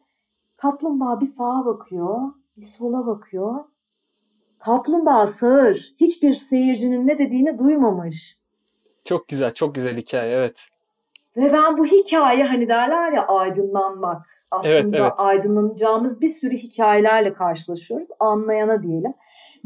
Kaplumbağa 0.57 1.21
bir 1.21 1.27
sağa 1.27 1.65
bakıyor, 1.67 2.19
bir 2.57 2.67
sola 2.67 3.07
bakıyor. 3.07 3.65
Kaplumbağa 4.65 5.27
sağır. 5.27 5.95
Hiçbir 6.01 6.33
seyircinin 6.33 7.07
ne 7.07 7.19
dediğini 7.19 7.59
duymamış. 7.59 8.39
Çok 9.05 9.29
güzel, 9.29 9.55
çok 9.55 9.75
güzel 9.75 9.97
hikaye 9.97 10.33
evet. 10.37 10.69
Ve 11.37 11.53
ben 11.53 11.79
bu 11.79 11.87
hikaye 11.87 12.45
hani 12.45 12.69
derler 12.69 13.13
ya 13.13 13.27
aydınlanmak. 13.27 14.27
Aslında 14.51 14.75
evet, 14.75 14.95
evet. 14.95 15.13
aydınlanacağımız 15.17 16.21
bir 16.21 16.29
sürü 16.29 16.57
hikayelerle 16.57 17.33
karşılaşıyoruz. 17.33 18.09
Anlayana 18.21 18.83
diyelim. 18.83 19.15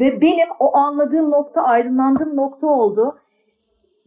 Ve 0.00 0.22
benim 0.22 0.48
o 0.58 0.76
anladığım 0.76 1.30
nokta 1.30 1.62
aydınlandığım 1.62 2.36
nokta 2.36 2.66
oldu. 2.66 3.18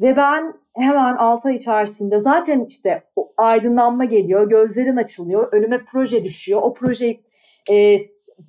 Ve 0.02 0.16
ben 0.16 0.54
hemen 0.74 1.16
6 1.16 1.48
ay 1.48 1.56
içerisinde 1.56 2.20
zaten 2.20 2.66
işte 2.68 3.04
aydınlanma 3.38 4.06
geliyor, 4.06 4.50
gözlerin 4.50 4.98
açılıyor, 4.98 5.54
önüme 5.54 5.86
proje 5.86 6.24
düşüyor. 6.24 6.62
O 6.62 6.74
projeyi 6.74 7.24
e, 7.72 8.00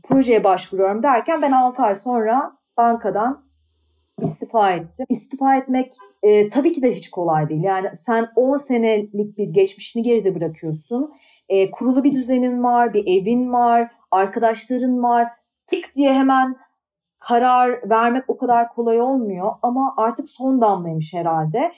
projeye 0.02 0.44
başvuruyorum 0.44 1.02
derken 1.02 1.42
ben 1.42 1.52
6 1.52 1.82
ay 1.82 1.94
sonra 1.94 2.52
bankadan 2.76 3.44
istifa 4.20 4.70
ettim. 4.70 5.06
İstifa 5.08 5.56
etmek 5.56 5.92
e, 6.22 6.49
tabii 6.49 6.72
ki 6.72 6.82
de 6.82 6.94
hiç 6.94 7.11
kolay 7.11 7.49
değil. 7.49 7.62
Yani 7.62 7.88
sen 7.94 8.28
10 8.37 8.56
senelik 8.56 9.38
bir 9.38 9.49
geçmişini 9.49 10.02
geride 10.02 10.34
bırakıyorsun. 10.34 11.12
E, 11.49 11.70
kurulu 11.70 12.04
bir 12.04 12.12
düzenin 12.12 12.62
var, 12.64 12.94
bir 12.94 13.20
evin 13.20 13.52
var, 13.52 13.90
arkadaşların 14.11 15.02
var. 15.02 15.28
Tık 15.66 15.92
diye 15.96 16.12
hemen 16.12 16.56
karar 17.18 17.90
vermek 17.90 18.25
o 18.28 18.37
kadar 18.37 18.68
kolay 18.68 19.00
olmuyor 19.00 19.52
ama 19.62 19.94
artık 19.96 20.28
son 20.28 20.61
damlaymış 20.61 21.14
herhalde. 21.14 21.72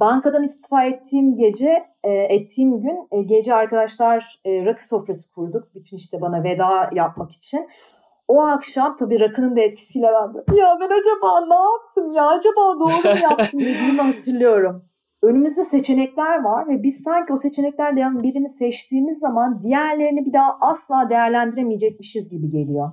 Bankadan 0.00 0.42
istifa 0.42 0.84
ettiğim 0.84 1.36
gece, 1.36 1.84
e, 2.04 2.12
ettiğim 2.12 2.80
gün 2.80 3.08
e, 3.12 3.22
gece 3.22 3.54
arkadaşlar 3.54 4.40
e, 4.44 4.64
rakı 4.64 4.88
sofrası 4.88 5.30
kurduk. 5.30 5.74
Bütün 5.74 5.96
işte 5.96 6.20
bana 6.20 6.44
veda 6.44 6.90
yapmak 6.92 7.32
için. 7.32 7.68
O 8.28 8.42
akşam 8.42 8.94
tabii 8.94 9.20
rakının 9.20 9.56
da 9.56 9.60
etkisiyle 9.60 10.06
ben 10.06 10.54
ya 10.56 10.78
ben 10.80 10.98
acaba 10.98 11.46
ne 11.48 11.54
yaptım 11.54 12.10
ya 12.10 12.28
acaba 12.28 12.80
doğru 12.80 13.14
mu 13.14 13.20
yaptım 13.22 13.60
dediğimi 13.60 14.00
hatırlıyorum. 14.00 14.84
Önümüzde 15.22 15.64
seçenekler 15.64 16.42
var 16.44 16.68
ve 16.68 16.82
biz 16.82 17.02
sanki 17.02 17.32
o 17.32 17.36
seçeneklerden 17.36 18.22
birini 18.22 18.48
seçtiğimiz 18.48 19.18
zaman 19.18 19.62
diğerlerini 19.62 20.26
bir 20.26 20.32
daha 20.32 20.58
asla 20.60 21.10
değerlendiremeyecekmişiz 21.10 22.30
gibi 22.30 22.48
geliyor. 22.48 22.90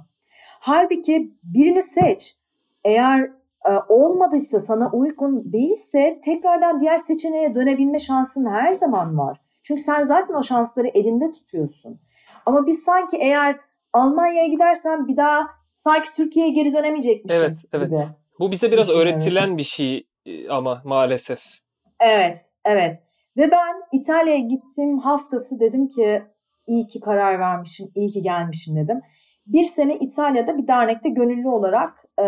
Halbuki 0.60 1.34
birini 1.44 1.82
seç. 1.82 2.38
Eğer 2.84 3.32
olmadıysa 3.90 4.60
sana 4.60 4.92
uygun 4.92 5.54
değilse 5.54 6.22
tekrardan 6.24 6.82
diğer 6.82 6.98
seçeneğe 6.98 7.56
dönebilme 7.56 8.00
şansın 8.00 8.46
her 8.46 8.74
zaman 8.74 9.18
var. 9.18 9.42
Çünkü 9.64 9.82
sen 9.82 10.04
zaten 10.04 10.34
o 10.34 10.44
şansları 10.44 10.88
elinde 10.88 11.32
tutuyorsun. 11.32 12.00
Ama 12.46 12.68
biz 12.68 12.84
sanki 12.84 13.18
eğer 13.18 13.60
Almanya'ya 13.94 14.48
gidersen 14.48 15.08
bir 15.08 15.18
daha 15.18 15.48
sanki 15.76 16.12
Türkiye'ye 16.12 16.52
geri 16.52 16.74
dönemeyecekmişim 16.74 17.42
evet, 17.42 17.64
evet. 17.74 17.90
gibi. 17.90 18.00
Bu 18.40 18.52
bize 18.52 18.72
biraz 18.72 18.90
öğretilen 18.90 19.58
bir 19.58 19.64
şey 19.64 20.08
e, 20.26 20.50
ama 20.50 20.82
maalesef. 20.86 21.42
Evet, 22.00 22.52
evet. 22.66 22.96
Ve 23.38 23.52
ben 23.52 24.00
İtalya'ya 24.00 24.40
gittim 24.40 25.00
haftası 25.00 25.60
dedim 25.60 25.88
ki 25.88 26.24
iyi 26.68 26.88
ki 26.88 27.00
karar 27.00 27.40
vermişim, 27.40 27.92
iyi 27.96 28.10
ki 28.10 28.22
gelmişim 28.22 28.76
dedim. 28.76 29.02
Bir 29.48 29.64
sene 29.64 29.96
İtalya'da 29.96 30.58
bir 30.58 30.68
dernekte 30.68 31.10
gönüllü 31.10 31.50
olarak 31.50 32.06
e, 32.20 32.24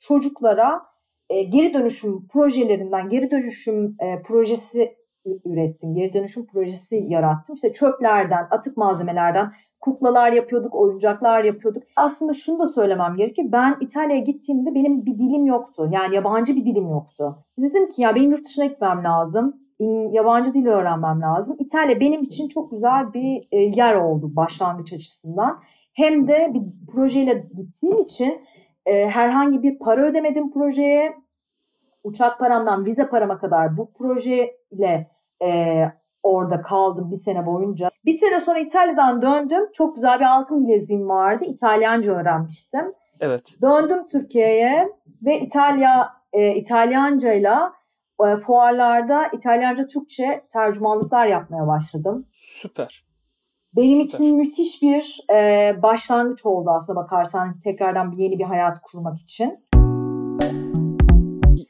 çocuklara 0.00 0.82
e, 1.30 1.42
geri 1.42 1.74
dönüşüm 1.74 2.28
projelerinden 2.28 3.08
geri 3.08 3.30
dönüşüm 3.30 3.96
e, 4.00 4.22
projesi 4.22 4.96
ürettim. 5.44 5.94
Geri 5.94 6.12
dönüşüm 6.12 6.46
projesi 6.46 7.04
yarattım. 7.08 7.54
İşte 7.54 7.72
çöplerden, 7.72 8.46
atık 8.50 8.76
malzemelerden 8.76 9.52
kuklalar 9.80 10.32
yapıyorduk, 10.32 10.74
oyuncaklar 10.74 11.44
yapıyorduk. 11.44 11.82
Aslında 11.96 12.32
şunu 12.32 12.58
da 12.58 12.66
söylemem 12.66 13.16
gerekir. 13.16 13.52
Ben 13.52 13.76
İtalya'ya 13.80 14.22
gittiğimde 14.22 14.74
benim 14.74 15.06
bir 15.06 15.18
dilim 15.18 15.46
yoktu. 15.46 15.88
Yani 15.92 16.14
yabancı 16.14 16.56
bir 16.56 16.64
dilim 16.64 16.88
yoktu. 16.88 17.44
Dedim 17.58 17.88
ki 17.88 18.02
ya 18.02 18.14
benim 18.14 18.30
yurt 18.30 18.44
dışına 18.44 18.66
gitmem 18.66 19.04
lazım. 19.04 19.56
Yabancı 20.12 20.54
dil 20.54 20.66
öğrenmem 20.66 21.20
lazım. 21.20 21.56
İtalya 21.58 22.00
benim 22.00 22.22
için 22.22 22.48
çok 22.48 22.70
güzel 22.70 23.12
bir 23.14 23.48
e, 23.52 23.58
yer 23.60 23.94
oldu 23.94 24.36
başlangıç 24.36 24.92
açısından. 24.92 25.60
Hem 25.92 26.28
de 26.28 26.50
bir 26.54 26.62
projeyle 26.92 27.48
gittiğim 27.56 27.98
için 27.98 28.40
e, 28.86 29.08
herhangi 29.08 29.62
bir 29.62 29.78
para 29.78 30.00
ödemedim 30.00 30.52
projeye. 30.52 31.16
Uçak 32.04 32.38
paramdan 32.38 32.86
vize 32.86 33.08
parama 33.08 33.38
kadar 33.38 33.76
bu 33.76 33.92
projeyle 33.92 35.10
e, 35.42 35.84
orada 36.22 36.62
kaldım 36.62 37.10
bir 37.10 37.16
sene 37.16 37.46
boyunca. 37.46 37.90
Bir 38.04 38.12
sene 38.12 38.40
sonra 38.40 38.58
İtalya'dan 38.58 39.22
döndüm. 39.22 39.68
Çok 39.72 39.94
güzel 39.94 40.20
bir 40.20 40.24
altın 40.24 40.62
bileziğim 40.62 41.08
vardı. 41.08 41.44
İtalyanca 41.44 42.12
öğrenmiştim. 42.12 42.92
Evet. 43.20 43.42
Döndüm 43.62 44.06
Türkiye'ye 44.06 44.88
ve 45.22 45.40
İtalya 45.40 46.12
e, 46.32 46.54
İtalyancayla 46.54 47.72
e, 48.26 48.36
fuarlarda 48.36 49.26
İtalyanca 49.32 49.86
Türkçe 49.86 50.44
tercümanlıklar 50.52 51.26
yapmaya 51.26 51.66
başladım. 51.66 52.26
Süper. 52.36 53.09
Benim 53.76 54.08
Süper. 54.08 54.24
için 54.24 54.36
müthiş 54.36 54.82
bir 54.82 55.20
e, 55.34 55.74
başlangıç 55.82 56.46
oldu 56.46 56.70
aslında 56.70 57.00
bakarsan 57.00 57.60
tekrardan 57.60 58.12
bir 58.12 58.22
yeni 58.22 58.38
bir 58.38 58.44
hayat 58.44 58.82
kurmak 58.82 59.18
için. 59.18 59.58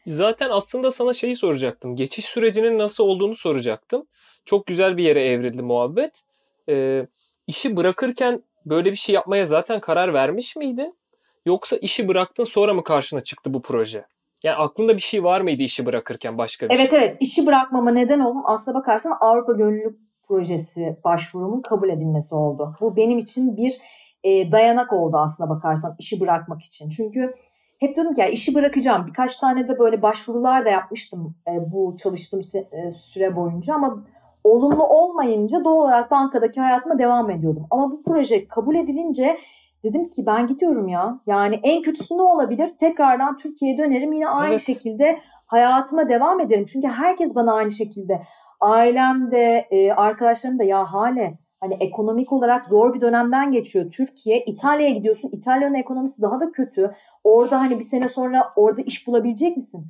Zaten 0.07 0.51
aslında 0.51 0.91
sana 0.91 1.13
şeyi 1.13 1.37
soracaktım. 1.37 1.97
Geçiş 1.97 2.25
sürecinin 2.25 2.79
nasıl 2.79 3.05
olduğunu 3.05 3.35
soracaktım. 3.35 4.07
Çok 4.45 4.67
güzel 4.67 4.97
bir 4.97 5.05
yere 5.05 5.25
evrildi 5.25 5.63
muhabbet. 5.63 6.25
Ee, 6.69 7.07
işi 7.47 7.77
bırakırken 7.77 8.43
böyle 8.67 8.91
bir 8.91 8.97
şey 8.97 9.15
yapmaya 9.15 9.45
zaten 9.45 9.81
karar 9.81 10.15
vermiş 10.15 10.57
miydin? 10.57 10.99
Yoksa 11.47 11.77
işi 11.77 12.09
bıraktın 12.09 12.45
sonra 12.45 12.75
mı 12.75 12.85
karşına 12.85 13.21
çıktı 13.21 13.55
bu 13.55 13.63
proje? 13.63 14.05
Yani 14.45 14.57
aklında 14.57 14.97
bir 14.97 15.03
şey 15.03 15.25
var 15.25 15.41
mıydı 15.41 15.63
işi 15.63 15.87
bırakırken 15.87 16.39
başka 16.39 16.69
bir 16.69 16.75
evet, 16.75 16.91
şey? 16.91 16.99
Evet 16.99 17.09
evet 17.09 17.23
işi 17.23 17.47
bırakmama 17.47 17.91
neden 17.91 18.21
olun 18.21 18.43
aslına 18.45 18.79
bakarsan 18.79 19.17
Avrupa 19.21 19.53
Gönüllü 19.53 20.10
Projesi 20.31 20.97
başvurumun 21.05 21.61
kabul 21.61 21.89
edilmesi 21.89 22.35
oldu. 22.35 22.75
Bu 22.81 22.97
benim 22.97 23.19
için 23.19 23.57
bir 23.57 23.81
e, 24.25 24.53
dayanak 24.53 24.93
oldu 24.93 25.17
aslına 25.17 25.51
bakarsan 25.51 25.97
işi 25.99 26.21
bırakmak 26.21 26.63
için. 26.63 26.89
Çünkü 26.89 27.35
hep 27.79 27.97
diyordum 27.97 28.15
ki 28.15 28.21
ya 28.21 28.27
işi 28.27 28.55
bırakacağım. 28.55 29.07
Birkaç 29.07 29.37
tane 29.37 29.69
de 29.69 29.79
böyle 29.79 30.03
başvurular 30.03 30.65
da 30.65 30.71
yapmıştım 30.71 31.35
e, 31.49 31.73
bu 31.73 31.97
çalıştığım 32.03 32.41
e, 32.73 32.91
süre 32.91 33.37
boyunca 33.37 33.75
ama 33.75 34.05
olumlu 34.45 34.85
olmayınca 34.85 35.65
doğal 35.65 35.77
olarak 35.77 36.11
bankadaki 36.11 36.61
hayatıma 36.61 36.99
devam 36.99 37.31
ediyordum. 37.31 37.67
Ama 37.71 37.91
bu 37.91 38.03
proje 38.03 38.49
kabul 38.49 38.75
edilince 38.75 39.37
dedim 39.85 40.11
ki 40.11 40.27
ben 40.27 40.47
gidiyorum 40.47 40.89
ya. 40.89 41.21
Yani 41.27 41.61
en 41.63 41.83
kötüsü 41.83 42.17
ne 42.17 42.23
olabilir? 42.23 42.71
Tekrardan 42.81 43.37
Türkiye'ye 43.37 43.79
dönerim 43.79 44.13
yine 44.13 44.29
aynı 44.29 44.51
evet. 44.51 44.61
şekilde 44.61 45.19
hayatıma 45.47 46.09
devam 46.09 46.41
ederim. 46.41 46.65
Çünkü 46.65 46.89
herkes 46.89 47.35
bana 47.35 47.55
aynı 47.55 47.71
şekilde 47.71 48.23
ailem 48.61 49.31
de 49.31 49.67
e, 49.71 49.93
arkadaşlarım 49.93 50.59
da 50.59 50.65
ya 50.65 50.93
hale 50.93 51.39
hani 51.61 51.75
ekonomik 51.81 52.33
olarak 52.33 52.65
zor 52.65 52.95
bir 52.95 53.01
dönemden 53.01 53.51
geçiyor 53.53 53.91
Türkiye. 53.91 54.45
İtalya'ya 54.45 54.93
gidiyorsun. 54.93 55.31
İtalya'nın 55.33 55.75
ekonomisi 55.75 56.23
daha 56.23 56.41
da 56.41 56.53
kötü. 56.53 56.91
Orada 57.25 57.61
hani 57.61 57.79
bir 57.79 57.85
sene 57.85 58.09
sonra 58.09 58.53
orada 58.57 58.83
iş 58.83 59.07
bulabilecek 59.07 59.57
misin? 59.57 59.87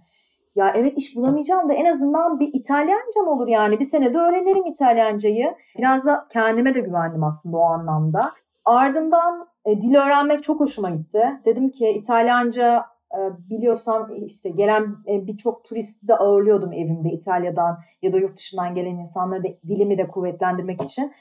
Ya 0.54 0.72
evet 0.76 0.98
iş 0.98 1.16
bulamayacağım 1.16 1.68
da 1.68 1.74
en 1.74 1.84
azından 1.84 2.40
bir 2.40 2.50
İtalyancam 2.52 3.28
olur 3.28 3.48
yani. 3.48 3.78
Bir 3.78 3.84
senede 3.84 4.18
öğrenirim 4.18 4.66
İtalyancayı. 4.66 5.54
Biraz 5.78 6.04
da 6.04 6.26
kendime 6.32 6.74
de 6.74 6.80
güvendim 6.80 7.24
aslında 7.24 7.56
o 7.56 7.62
anlamda. 7.62 8.32
Ardından 8.64 9.48
e, 9.64 9.80
dil 9.80 9.94
öğrenmek 9.94 10.42
çok 10.42 10.60
hoşuma 10.60 10.90
gitti. 10.90 11.40
Dedim 11.44 11.70
ki 11.70 11.88
İtalyanca 11.88 12.86
biliyorsam 13.50 14.10
işte 14.24 14.48
gelen 14.48 14.96
e, 15.08 15.26
birçok 15.26 15.64
turisti 15.64 16.08
de 16.08 16.16
ağırlıyordum 16.16 16.72
evimde 16.72 17.08
İtalya'dan 17.08 17.78
ya 18.02 18.12
da 18.12 18.18
yurt 18.18 18.36
dışından 18.36 18.74
gelen 18.74 18.96
insanları 18.96 19.44
da 19.44 19.48
dilimi 19.68 19.98
de 19.98 20.08
kuvvetlendirmek 20.08 20.82
için. 20.82 21.12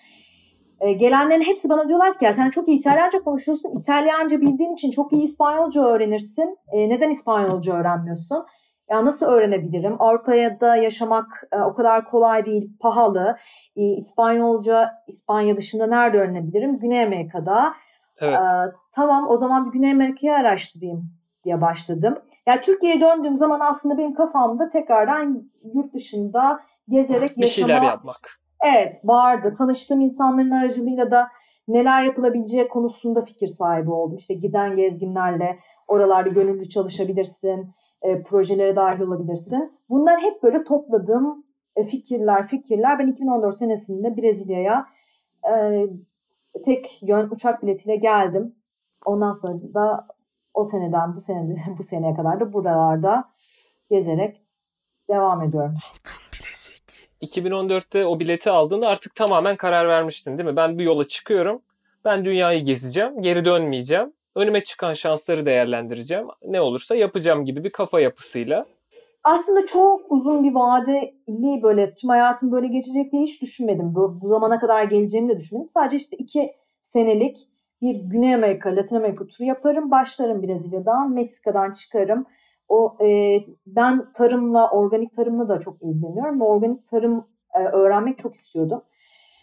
E, 0.80 0.94
gelenlerin 0.94 1.42
hepsi 1.42 1.70
bana 1.70 1.88
diyorlar 1.88 2.18
ki 2.18 2.26
ya 2.26 2.34
sen 2.34 2.50
çok 2.50 2.68
iyi 2.68 2.78
İtalyanca 2.78 3.24
konuşuyorsun. 3.24 3.72
İtalyanca 3.78 4.42
bildiğin 4.42 4.74
için 4.74 4.92
çok 4.92 5.14
iyi 5.14 5.24
İspanyolca 5.24 5.84
öğrenirsin. 5.84 6.58
E, 6.72 6.90
neden 6.90 7.10
İspanyolca 7.10 7.76
öğrenmiyorsun? 7.76 8.46
Ya 8.90 9.06
nasıl 9.06 9.26
öğrenebilirim? 9.26 9.96
Avrupa'ya 10.00 10.60
da 10.60 10.76
yaşamak 10.76 11.44
e, 11.52 11.58
o 11.58 11.74
kadar 11.74 12.10
kolay 12.10 12.46
değil, 12.46 12.72
pahalı. 12.80 13.36
E, 13.76 13.82
İspanyolca 13.82 14.92
İspanya 15.08 15.58
dışında 15.58 15.88
nerede 15.88 16.18
öğrenebilirim? 16.18 16.80
Güney 16.80 17.04
Amerika'da. 17.04 17.74
Evet. 18.22 18.40
E, 18.40 18.44
tamam 18.92 19.28
o 19.30 19.36
zaman 19.36 19.66
bir 19.66 19.72
Güney 19.72 19.92
Amerika'yı 19.92 20.34
araştırayım 20.34 21.19
diye 21.50 21.62
başladım. 21.62 22.16
Yani 22.48 22.62
Türkiye'ye 22.62 23.02
döndüğüm 23.02 23.36
zaman 23.36 23.60
aslında 23.60 23.98
benim 23.98 24.14
kafamda 24.14 24.70
tekrardan 24.70 25.50
yurt 25.74 25.94
dışında 25.94 26.60
gezerek 26.88 27.38
bir 27.38 27.42
yaşama... 27.42 27.68
Şeyler 27.68 27.82
yapmak. 27.82 28.40
Evet 28.66 29.02
vardı. 29.04 29.54
Tanıştığım 29.58 30.02
insanların 30.02 30.52
aracılığıyla 30.52 31.12
da 31.12 31.28
neler 31.68 32.04
yapılabileceği 32.04 32.68
konusunda 32.68 33.22
fikir 33.22 33.48
sahibi 33.48 33.92
oldum. 33.92 34.16
İşte 34.16 34.34
giden 34.34 34.76
gezginlerle 34.76 35.58
oralarda 35.88 36.30
gönüllü 36.30 36.70
çalışabilirsin, 36.70 37.70
e, 38.02 38.24
projelere 38.24 38.76
dahil 38.76 39.02
olabilirsin. 39.02 39.80
Bunlar 39.90 40.22
hep 40.22 40.44
böyle 40.44 40.64
topladığım 40.64 41.46
e, 41.76 41.84
fikirler, 41.84 42.48
fikirler. 42.48 43.00
Ben 43.00 43.08
2014 43.08 43.56
senesinde 43.56 44.18
Brezilya'ya 44.18 44.86
e, 45.52 45.86
tek 46.66 47.04
yön 47.04 47.30
uçak 47.30 47.64
biletiyle 47.64 47.96
geldim. 47.96 48.56
Ondan 49.06 49.32
sonra 49.32 49.74
da 49.74 50.08
o 50.60 50.64
seneden 50.64 51.16
bu 51.16 51.22
sene 51.22 51.56
bu 51.78 51.84
seneye 51.84 52.14
kadar 52.14 52.40
da 52.40 52.54
buralarda 52.54 53.24
gezerek 53.90 54.38
devam 55.10 55.44
ediyorum. 55.44 55.76
Altın 55.90 56.18
bilezik. 56.34 56.84
2014'te 57.22 58.06
o 58.06 58.20
bileti 58.20 58.52
aldığında 58.52 58.88
artık 58.88 59.16
tamamen 59.16 59.56
karar 59.56 59.88
vermiştin 59.88 60.38
değil 60.38 60.50
mi? 60.50 60.56
Ben 60.56 60.78
bir 60.78 60.84
yola 60.84 61.08
çıkıyorum. 61.08 61.62
Ben 62.06 62.26
dünyayı 62.26 62.66
gezeceğim. 62.66 63.22
Geri 63.22 63.46
dönmeyeceğim. 63.46 64.14
Önüme 64.36 64.64
çıkan 64.64 64.94
şansları 64.94 65.46
değerlendireceğim. 65.46 66.28
Ne 66.46 66.62
olursa 66.62 66.96
yapacağım 66.96 67.46
gibi 67.46 67.64
bir 67.64 67.70
kafa 67.70 68.00
yapısıyla. 68.00 68.66
Aslında 69.24 69.66
çok 69.66 70.02
uzun 70.12 70.44
bir 70.44 70.54
vadeli 70.54 71.64
böyle 71.64 71.96
tüm 71.96 72.10
hayatım 72.10 72.52
böyle 72.52 72.68
geçecek 72.68 73.12
diye 73.12 73.24
hiç 73.24 73.42
düşünmedim. 73.42 73.96
Bu, 73.96 74.22
bu 74.22 74.28
zamana 74.28 74.60
kadar 74.60 74.84
geleceğimi 74.84 75.30
de 75.30 75.38
düşünmedim. 75.38 75.70
Sadece 75.70 75.98
işte 75.98 76.18
iki 76.18 76.56
senelik 76.82 77.38
bir 77.82 77.96
Güney 77.96 78.36
Amerika, 78.36 78.76
Latin 78.76 78.96
Amerika 78.96 79.28
turu 79.28 79.48
yaparım. 79.48 79.92
Başlarım 79.92 80.44
Brezilya'dan, 80.44 81.14
Meksika'dan 81.14 81.72
çıkarım. 81.72 82.26
O 82.68 82.98
e, 83.02 83.40
ben 83.66 84.12
tarımla, 84.12 84.72
organik 84.72 85.14
tarımla 85.14 85.50
da 85.50 85.60
çok 85.60 85.82
ilgileniyorum. 85.82 86.42
Organik 86.42 86.86
tarım 86.86 87.28
e, 87.56 87.60
öğrenmek 87.60 88.18
çok 88.18 88.34
istiyordum. 88.34 88.82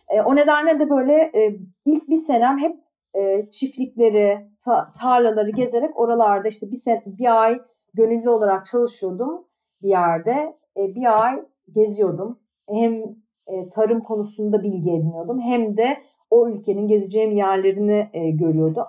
E, 0.08 0.20
o 0.20 0.36
nedenle 0.36 0.78
de 0.78 0.90
böyle 0.90 1.12
e, 1.14 1.56
ilk 1.86 2.08
bir 2.08 2.16
senem 2.16 2.58
hep 2.58 2.76
e, 3.14 3.50
çiftlikleri, 3.50 4.50
ta, 4.64 4.90
tarlaları 5.00 5.50
gezerek 5.50 6.00
oralarda 6.00 6.48
işte 6.48 6.66
bir, 6.66 6.76
sen, 6.76 7.02
bir 7.06 7.42
ay 7.42 7.60
gönüllü 7.94 8.30
olarak 8.30 8.64
çalışıyordum 8.64 9.44
bir 9.82 9.88
yerde. 9.88 10.56
E, 10.76 10.94
bir 10.94 11.24
ay 11.24 11.42
geziyordum. 11.70 12.38
Hem 12.70 12.94
e, 13.46 13.68
tarım 13.68 14.00
konusunda 14.00 14.62
bilgi 14.62 14.90
ediniyordum 14.90 15.40
hem 15.40 15.76
de 15.76 15.96
o 16.30 16.48
ülkenin 16.48 16.88
gezeceğim 16.88 17.32
yerlerini 17.32 18.10
e, 18.12 18.30
görüyordum. 18.30 18.84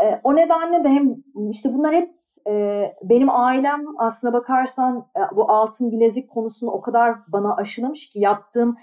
E, 0.00 0.20
o 0.24 0.36
nedenle 0.36 0.84
de 0.84 0.88
hem 0.88 1.16
işte 1.50 1.74
bunlar 1.74 1.94
hep 1.94 2.14
e, 2.48 2.82
benim 3.02 3.30
ailem 3.30 3.84
aslına 3.98 4.32
bakarsan 4.32 5.06
e, 5.16 5.36
bu 5.36 5.52
altın 5.52 5.92
bilezik 5.92 6.30
konusunu 6.30 6.70
o 6.70 6.80
kadar 6.80 7.14
bana 7.28 7.56
aşılamış 7.56 8.08
ki 8.08 8.20
yaptığım 8.20 8.76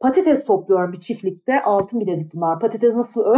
patates 0.00 0.44
topluyorum 0.44 0.92
bir 0.92 0.98
çiftlikte 0.98 1.62
altın 1.62 2.00
bilezik 2.00 2.34
bunlar. 2.34 2.60
Patates 2.60 2.94
nasıl 2.94 3.24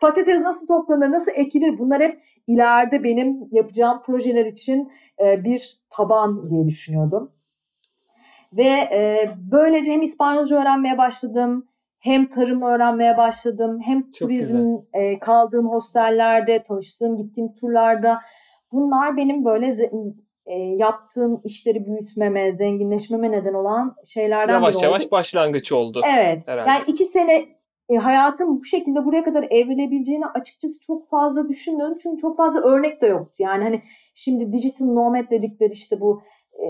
patates 0.00 0.40
nasıl 0.40 0.66
toplanır, 0.66 1.10
nasıl 1.10 1.32
ekilir 1.34 1.78
bunlar 1.78 2.02
hep 2.02 2.22
ileride 2.46 3.04
benim 3.04 3.48
yapacağım 3.52 4.02
projeler 4.06 4.46
için 4.46 4.92
e, 5.20 5.44
bir 5.44 5.80
taban 5.90 6.50
diye 6.50 6.64
düşünüyordum. 6.64 7.32
Ve 8.52 8.68
e, 8.68 9.30
böylece 9.52 9.92
hem 9.92 10.02
İspanyolca 10.02 10.60
öğrenmeye 10.60 10.98
başladım, 10.98 11.68
hem 12.00 12.28
tarım 12.28 12.62
öğrenmeye 12.62 13.16
başladım, 13.16 13.78
hem 13.84 14.02
Çok 14.02 14.14
turizm 14.14 14.76
e, 14.92 15.18
kaldığım 15.18 15.68
hostellerde, 15.68 16.62
tanıştığım, 16.62 17.16
gittiğim 17.16 17.54
turlarda. 17.60 18.20
Bunlar 18.72 19.16
benim 19.16 19.44
böyle 19.44 19.72
e, 20.46 20.54
yaptığım 20.58 21.40
işleri 21.44 21.86
büyütmeme, 21.86 22.52
zenginleşmeme 22.52 23.30
neden 23.30 23.54
olan 23.54 23.96
şeylerden 24.04 24.52
yavaş 24.52 24.74
biri 24.74 24.76
oldu. 24.76 24.84
Yavaş 24.84 25.02
yavaş 25.02 25.12
başlangıç 25.12 25.72
oldu. 25.72 26.02
Evet. 26.14 26.48
Herhalde. 26.48 26.70
Yani 26.70 26.82
iki 26.86 27.04
sene 27.04 27.60
e, 27.88 27.96
hayatım 27.96 28.60
bu 28.60 28.64
şekilde 28.64 29.04
buraya 29.04 29.24
kadar 29.24 29.46
evrilebileceğini 29.50 30.26
açıkçası 30.26 30.86
çok 30.86 31.06
fazla 31.06 31.48
düşünmüyorum. 31.48 31.96
Çünkü 32.02 32.16
çok 32.16 32.36
fazla 32.36 32.60
örnek 32.60 33.00
de 33.00 33.06
yoktu. 33.06 33.36
Yani 33.38 33.64
hani 33.64 33.82
şimdi 34.14 34.52
digital 34.52 34.86
nomad 34.86 35.30
dedikleri 35.30 35.72
işte 35.72 36.00
bu 36.00 36.22
e, 36.52 36.66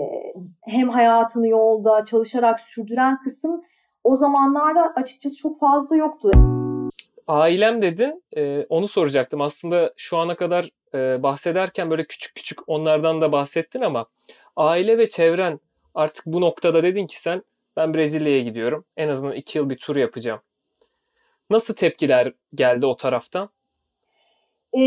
hem 0.61 0.89
hayatını 0.89 1.47
yolda 1.47 2.05
çalışarak 2.05 2.59
sürdüren 2.59 3.17
kısım 3.23 3.61
o 4.03 4.15
zamanlarda 4.15 4.93
açıkçası 4.95 5.37
çok 5.37 5.57
fazla 5.57 5.95
yoktu. 5.95 6.31
Ailem 7.27 7.81
dedin, 7.81 8.23
e, 8.37 8.65
onu 8.69 8.87
soracaktım. 8.87 9.41
Aslında 9.41 9.93
şu 9.97 10.17
ana 10.17 10.35
kadar 10.35 10.69
e, 10.93 11.23
bahsederken 11.23 11.89
böyle 11.89 12.03
küçük 12.03 12.35
küçük 12.35 12.69
onlardan 12.69 13.21
da 13.21 13.31
bahsettin 13.31 13.81
ama 13.81 14.05
aile 14.55 14.97
ve 14.97 15.09
çevren 15.09 15.59
artık 15.95 16.25
bu 16.25 16.41
noktada 16.41 16.83
dedin 16.83 17.07
ki 17.07 17.21
sen 17.21 17.43
ben 17.77 17.93
Brezilya'ya 17.93 18.41
gidiyorum. 18.41 18.85
En 18.97 19.07
azından 19.07 19.35
iki 19.35 19.57
yıl 19.57 19.69
bir 19.69 19.77
tur 19.77 19.95
yapacağım. 19.95 20.41
Nasıl 21.49 21.73
tepkiler 21.73 22.33
geldi 22.55 22.85
o 22.85 22.97
taraftan? 22.97 23.49
Ee, 24.73 24.79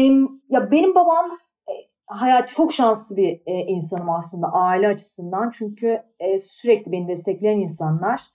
ya 0.49 0.71
benim 0.71 0.95
babam 0.95 1.39
e, 1.69 1.73
hayat 2.07 2.49
çok 2.49 2.73
şanslı 2.73 3.17
bir 3.17 3.41
e, 3.47 3.53
insanım 3.53 4.11
aslında 4.11 4.47
aile 4.53 4.89
açısından. 4.89 5.51
Çünkü 5.51 6.03
e, 6.19 6.39
sürekli 6.39 6.93
beni 6.93 7.09
destekleyen 7.09 7.59
insanlar. 7.59 8.34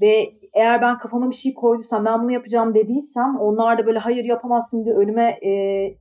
Ve 0.00 0.34
eğer 0.54 0.82
ben 0.82 0.98
kafama 0.98 1.30
bir 1.30 1.34
şey 1.34 1.54
koyduysam, 1.54 2.04
ben 2.04 2.22
bunu 2.22 2.32
yapacağım 2.32 2.74
dediysem 2.74 3.36
onlar 3.40 3.78
da 3.78 3.86
böyle 3.86 3.98
hayır 3.98 4.24
yapamazsın 4.24 4.84
diye 4.84 4.94
önüme 4.94 5.30
e, 5.30 5.50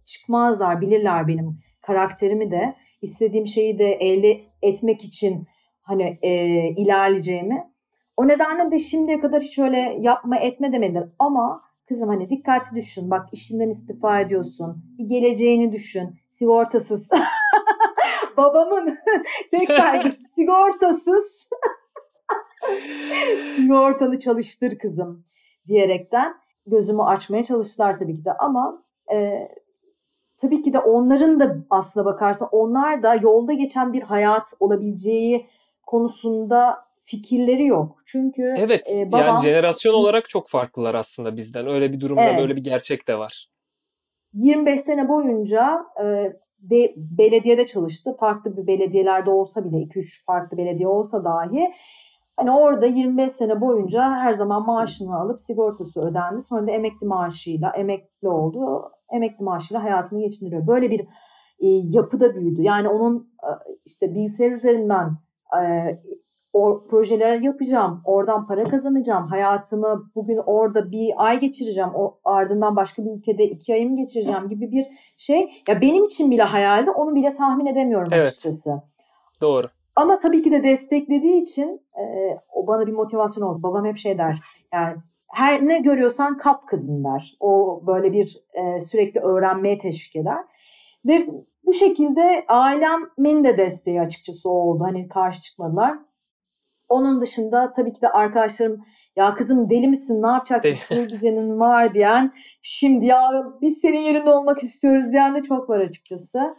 çıkmazlar. 0.06 0.82
Bilirler 0.82 1.28
benim 1.28 1.60
karakterimi 1.82 2.52
de. 2.52 2.76
istediğim 3.02 3.48
şeyi 3.48 3.80
de 3.80 3.92
elde 3.94 4.42
etmek 4.62 5.04
için 5.04 5.48
hani 5.82 6.18
e, 6.22 6.32
ilerleyeceğimi. 6.70 7.70
O 8.18 8.28
nedenle 8.28 8.72
de 8.72 8.80
şimdiye 8.80 9.20
kadar 9.20 9.42
hiç 9.42 9.60
öyle 9.60 9.98
yapma 10.00 10.38
etme 10.38 10.74
demediler. 10.74 11.10
Ama 11.20 11.62
kızım 11.88 12.10
hani 12.10 12.30
dikkatli 12.30 12.76
düşün. 12.76 13.12
Bak 13.12 13.30
işinden 13.32 13.70
istifa 13.70 14.20
ediyorsun. 14.20 14.84
Bir 14.98 15.06
geleceğini 15.06 15.72
düşün. 15.72 16.10
Sigortasız. 16.30 17.12
Babamın 18.38 18.98
tek 19.52 19.68
kaygısı 19.78 20.24
sigortasız. 20.24 21.50
Sigortanı 23.56 24.18
çalıştır 24.18 24.78
kızım 24.80 25.24
diyerekten 25.68 26.34
gözümü 26.66 27.04
açmaya 27.04 27.44
çalıştılar 27.44 28.00
tabii 28.00 28.16
ki 28.16 28.26
de 28.26 28.34
ama 28.34 28.84
e, 29.14 29.48
tabii 30.42 30.62
ki 30.62 30.74
de 30.74 30.80
onların 30.80 31.40
da 31.40 31.56
aslına 31.70 32.06
bakarsan 32.06 32.50
onlar 32.52 33.04
da 33.04 33.16
yolda 33.16 33.54
geçen 33.54 33.94
bir 33.94 34.02
hayat 34.02 34.54
olabileceği 34.60 35.46
konusunda 35.88 36.90
fikirleri 37.02 37.66
yok. 37.66 37.98
Çünkü 38.06 38.56
Evet, 38.58 38.88
e, 38.98 39.12
babam 39.12 39.28
yani 39.28 39.44
jenerasyon 39.44 39.94
olarak 39.94 40.30
çok 40.30 40.48
farklılar 40.48 40.96
aslında 40.96 41.38
bizden. 41.38 41.68
Öyle 41.68 41.94
bir 41.94 42.00
durumda 42.00 42.22
böyle 42.26 42.42
evet 42.42 42.56
bir 42.56 42.64
gerçek 42.64 43.08
de 43.08 43.18
var. 43.18 43.50
25 44.34 44.82
sene 44.82 45.10
boyunca 45.10 45.86
e, 46.04 46.34
be- 46.60 46.94
belediyede 46.96 47.66
çalıştı. 47.66 48.16
Farklı 48.20 48.58
bir 48.58 48.68
belediyelerde 48.68 49.30
olsa 49.30 49.66
bile 49.66 49.78
2-3 49.78 50.26
farklı 50.26 50.58
belediye 50.58 50.88
olsa 50.88 51.24
dahi 51.24 51.72
hani 52.40 52.52
orada 52.52 52.86
25 52.86 53.32
sene 53.32 53.62
boyunca 53.62 54.16
her 54.16 54.34
zaman 54.34 54.66
maaşını 54.66 55.20
alıp 55.20 55.40
sigortası 55.40 56.02
ödendi. 56.02 56.42
Sonra 56.42 56.68
da 56.68 56.72
emekli 56.72 57.08
maaşıyla 57.08 57.72
emekli 57.72 58.30
oldu. 58.30 58.92
Emekli 59.12 59.44
maaşıyla 59.44 59.84
hayatını 59.84 60.20
geçindiriyor. 60.22 60.68
Böyle 60.68 60.92
bir 60.92 61.00
e, 61.60 61.68
yapıda 61.68 62.36
büyüdü. 62.36 62.62
Yani 62.62 62.90
onun 62.90 63.30
e, 63.44 63.50
işte 63.86 64.14
bilgisayar 64.14 64.52
üzerinden 64.52 65.18
e, 65.62 65.64
o 66.54 66.84
projeler 66.90 67.40
yapacağım, 67.40 68.02
oradan 68.06 68.48
para 68.48 68.64
kazanacağım, 68.64 69.28
hayatımı 69.28 70.12
bugün 70.16 70.38
orada 70.38 70.92
bir 70.92 71.12
ay 71.18 71.40
geçireceğim, 71.40 71.90
o 71.96 72.20
ardından 72.24 72.76
başka 72.76 73.06
bir 73.06 73.12
ülkede 73.12 73.44
iki 73.46 73.74
ayımı 73.74 73.98
geçireceğim 73.98 74.50
gibi 74.50 74.72
bir 74.72 74.86
şey. 75.18 75.52
Ya 75.68 75.82
benim 75.82 76.04
için 76.04 76.32
bile 76.32 76.44
hayaldi, 76.44 76.92
onu 76.92 77.16
bile 77.16 77.32
tahmin 77.32 77.66
edemiyorum 77.66 78.14
Evet, 78.14 78.26
açıkçası. 78.26 78.82
doğru. 79.42 79.68
Ama 80.00 80.18
tabii 80.18 80.42
ki 80.42 80.52
de 80.52 80.64
desteklediği 80.64 81.42
için 81.42 81.82
e, 81.98 82.04
o 82.54 82.68
bana 82.68 82.88
bir 82.88 82.92
motivasyon 82.92 83.48
oldu. 83.48 83.64
Babam 83.64 83.86
hep 83.86 83.98
şey 83.98 84.18
der, 84.18 84.40
yani 84.74 84.98
her 85.28 85.68
ne 85.68 85.80
görüyorsan 85.80 86.38
kap 86.38 86.68
kızım 86.68 87.04
der. 87.04 87.38
O 87.40 87.82
böyle 87.88 88.14
bir 88.14 88.38
e, 88.54 88.80
sürekli 88.80 89.20
öğrenmeye 89.20 89.78
teşvik 89.78 90.16
eder. 90.16 90.38
Ve 91.06 91.28
bu 91.66 91.74
şekilde 91.74 92.46
ailemin 92.48 93.44
de 93.44 93.58
desteği 93.58 94.02
açıkçası 94.02 94.50
oldu. 94.50 94.84
Hani 94.84 95.08
karşı 95.08 95.42
çıkmadılar. 95.42 96.00
Onun 96.90 97.22
dışında 97.22 97.72
tabii 97.72 97.94
ki 97.94 98.02
de 98.02 98.10
arkadaşlarım 98.10 98.84
ya 99.16 99.36
kızım 99.36 99.70
deli 99.70 99.88
misin 99.88 100.22
ne 100.22 100.28
yapacaksın 100.28 100.76
kurul 100.90 101.10
düzenin 101.10 101.60
var 101.60 101.94
diyen 101.94 102.34
şimdi 102.62 103.06
ya 103.06 103.32
biz 103.62 103.78
senin 103.78 104.00
yerinde 104.00 104.30
olmak 104.30 104.64
istiyoruz 104.64 105.12
diyen 105.12 105.36
de 105.36 105.42
çok 105.42 105.70
var 105.70 105.80
açıkçası. 105.80 106.56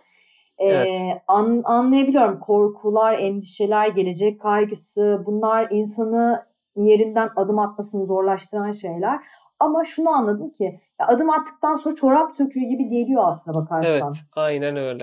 Evet. 0.60 0.88
Ee, 0.88 1.22
an- 1.28 1.62
anlayabiliyorum 1.64 2.40
korkular, 2.40 3.18
endişeler, 3.18 3.88
gelecek 3.88 4.40
kaygısı 4.40 5.22
bunlar 5.26 5.68
insanı 5.70 6.46
yerinden 6.76 7.30
adım 7.36 7.58
atmasını 7.58 8.06
zorlaştıran 8.06 8.72
şeyler. 8.72 9.20
Ama 9.58 9.84
şunu 9.84 10.10
anladım 10.10 10.50
ki 10.50 10.80
ya 11.00 11.06
adım 11.06 11.30
attıktan 11.30 11.74
sonra 11.74 11.94
çorap 11.94 12.34
söküğü 12.34 12.60
gibi 12.60 12.88
geliyor 12.88 13.22
aslına 13.26 13.56
Evet, 13.56 13.64
bakarsan 13.64 14.12
aynen 14.36 14.76
öyle. 14.76 15.02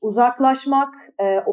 uzaklaşmak, 0.00 0.94
e, 1.20 1.44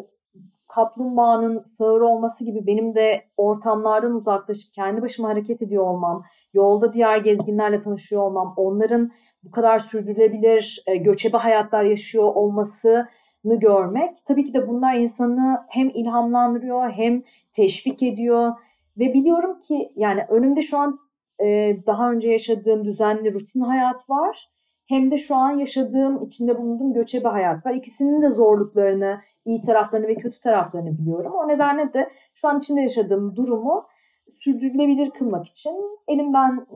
kaplumbağanın 0.69 1.63
sağır 1.63 2.01
olması 2.01 2.45
gibi 2.45 2.67
benim 2.67 2.95
de 2.95 3.23
ortamlardan 3.37 4.15
uzaklaşıp 4.15 4.73
kendi 4.73 5.01
başıma 5.01 5.29
hareket 5.29 5.61
ediyor 5.61 5.83
olmam, 5.83 6.23
yolda 6.53 6.93
diğer 6.93 7.17
gezginlerle 7.17 7.79
tanışıyor 7.79 8.21
olmam, 8.21 8.53
onların 8.57 9.11
bu 9.43 9.51
kadar 9.51 9.79
sürdürülebilir 9.79 10.83
e, 10.87 10.95
göçebe 10.95 11.37
hayatlar 11.37 11.83
yaşıyor 11.83 12.35
olmasını 12.35 13.07
görmek, 13.43 14.15
tabii 14.25 14.43
ki 14.43 14.53
de 14.53 14.67
bunlar 14.67 14.95
insanı 14.95 15.65
hem 15.69 15.89
ilhamlandırıyor 15.89 16.89
hem 16.89 17.23
teşvik 17.51 18.03
ediyor 18.03 18.51
ve 18.97 19.13
biliyorum 19.13 19.59
ki 19.59 19.91
yani 19.95 20.25
önümde 20.29 20.61
şu 20.61 20.77
an 20.77 20.99
e, 21.39 21.77
daha 21.87 22.11
önce 22.11 22.31
yaşadığım 22.31 22.85
düzenli 22.85 23.33
rutin 23.33 23.61
hayat 23.61 24.09
var 24.09 24.49
hem 24.89 25.11
de 25.11 25.17
şu 25.17 25.35
an 25.35 25.57
yaşadığım, 25.57 26.23
içinde 26.23 26.57
bulunduğum 26.57 26.93
göçebe 26.93 27.27
hayat 27.27 27.65
var. 27.65 27.73
İkisinin 27.73 28.21
de 28.21 28.31
zorluklarını, 28.31 29.21
iyi 29.45 29.61
taraflarını 29.61 30.07
ve 30.07 30.15
kötü 30.15 30.39
taraflarını 30.39 30.97
biliyorum. 30.97 31.33
O 31.35 31.47
nedenle 31.47 31.93
de 31.93 32.09
şu 32.33 32.47
an 32.47 32.57
içinde 32.57 32.81
yaşadığım 32.81 33.35
durumu 33.35 33.85
sürdürülebilir 34.29 35.09
kılmak 35.09 35.47
için 35.47 35.75
elimden 36.07 36.67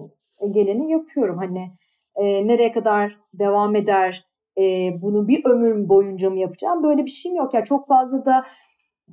geleni 0.52 0.92
yapıyorum. 0.92 1.38
Hani 1.38 1.72
e, 2.16 2.48
nereye 2.48 2.72
kadar 2.72 3.20
devam 3.34 3.76
eder, 3.76 4.28
e, 4.58 4.62
bunu 5.02 5.28
bir 5.28 5.46
ömür 5.46 5.90
boyunca 5.90 6.30
mı 6.30 6.40
yapacağım? 6.40 6.84
Böyle 6.84 7.06
bir 7.06 7.12
şeyim 7.12 7.38
yok. 7.38 7.54
Yani 7.54 7.66
çok 7.66 7.88
fazla 7.88 8.26
da 8.26 8.44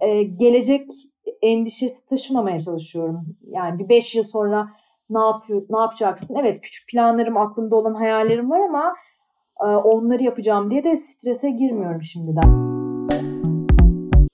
e, 0.01 0.23
gelecek 0.23 0.91
endişesi 1.43 2.07
taşımamaya 2.07 2.59
çalışıyorum. 2.59 3.37
Yani 3.43 3.79
bir 3.79 3.89
beş 3.89 4.15
yıl 4.15 4.23
sonra 4.23 4.69
ne 5.11 5.21
yapıyor, 5.21 5.63
ne 5.71 5.81
yapacaksın? 5.81 6.37
Evet 6.41 6.61
küçük 6.61 6.89
planlarım, 6.89 7.37
aklımda 7.37 7.77
olan 7.77 7.95
hayallerim 7.95 8.51
var 8.51 8.61
ama 8.61 8.95
e, 9.61 9.65
onları 9.65 10.23
yapacağım 10.23 10.71
diye 10.71 10.85
de 10.85 10.97
strese 10.97 11.51
girmiyorum 11.51 12.03
şimdiden. 12.03 12.71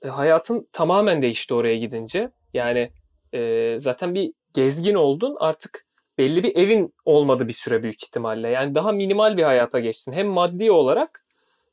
E, 0.03 0.09
hayatın 0.09 0.69
tamamen 0.73 1.23
değişti 1.23 1.55
oraya 1.55 1.77
gidince. 1.77 2.31
Yani 2.55 2.91
e, 3.35 3.75
zaten 3.81 4.15
bir 4.15 4.33
gezgin 4.55 4.95
oldun 4.95 5.37
artık 5.41 5.87
belli 6.19 6.43
bir 6.43 6.57
evin 6.57 6.95
olmadı 7.05 7.49
bir 7.49 7.53
süre 7.53 7.83
büyük 7.83 8.05
ihtimalle. 8.05 8.49
Yani 8.49 8.75
daha 8.75 8.93
minimal 8.93 9.37
bir 9.37 9.43
hayata 9.43 9.81
geçtin. 9.81 10.13
Hem 10.13 10.27
maddi 10.27 10.71
olarak 10.71 11.25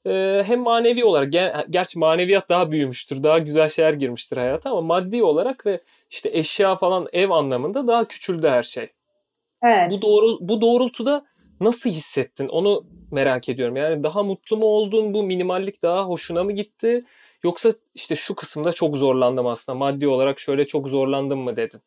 e, 0.07 0.43
hem 0.45 0.59
manevi 0.61 1.05
olarak. 1.05 1.33
Ger- 1.33 1.65
Gerçi 1.69 1.99
maneviyat 1.99 2.49
daha 2.49 2.71
büyümüştür. 2.71 3.23
Daha 3.23 3.39
güzel 3.39 3.69
şeyler 3.69 3.93
girmiştir 3.93 4.37
hayata 4.37 4.71
ama 4.71 4.81
maddi 4.81 5.23
olarak 5.23 5.65
ve 5.65 5.81
işte 6.13 6.29
eşya 6.33 6.75
falan 6.75 7.07
ev 7.13 7.29
anlamında 7.29 7.87
daha 7.87 8.05
küçüldü 8.05 8.47
her 8.47 8.63
şey. 8.63 8.83
Bu 8.83 9.67
Evet. 9.67 10.01
doğru 10.03 10.37
bu 10.41 10.61
doğrultuda 10.61 11.25
nasıl 11.59 11.89
hissettin? 11.89 12.47
Onu 12.47 12.83
merak 13.11 13.49
ediyorum. 13.49 13.75
Yani 13.75 14.03
daha 14.03 14.23
mutlu 14.23 14.57
mu 14.57 14.65
oldun? 14.65 15.13
Bu 15.13 15.23
minimallik 15.23 15.83
daha 15.83 16.03
hoşuna 16.05 16.43
mı 16.43 16.51
gitti? 16.51 17.05
Yoksa 17.43 17.73
işte 17.93 18.15
şu 18.15 18.35
kısımda 18.35 18.71
çok 18.71 18.97
zorlandım 18.97 19.47
aslında. 19.47 19.77
Maddi 19.77 20.07
olarak 20.07 20.39
şöyle 20.39 20.67
çok 20.67 20.87
zorlandım 20.87 21.39
mı 21.39 21.55
dedin? 21.55 21.81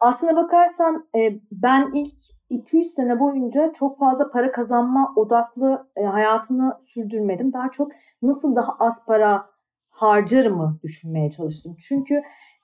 Aslına 0.00 0.36
bakarsan 0.36 1.08
e, 1.16 1.40
ben 1.52 1.90
ilk 1.94 2.18
200 2.50 2.86
sene 2.86 3.20
boyunca 3.20 3.72
çok 3.72 3.98
fazla 3.98 4.30
para 4.30 4.52
kazanma 4.52 5.12
odaklı 5.16 5.86
e, 5.96 6.04
hayatımı 6.04 6.78
sürdürmedim. 6.80 7.52
Daha 7.52 7.70
çok 7.70 7.92
nasıl 8.22 8.56
daha 8.56 8.76
az 8.80 9.06
para 9.06 9.46
harcarımı 9.90 10.78
düşünmeye 10.82 11.30
çalıştım. 11.30 11.76
Çünkü 11.88 12.22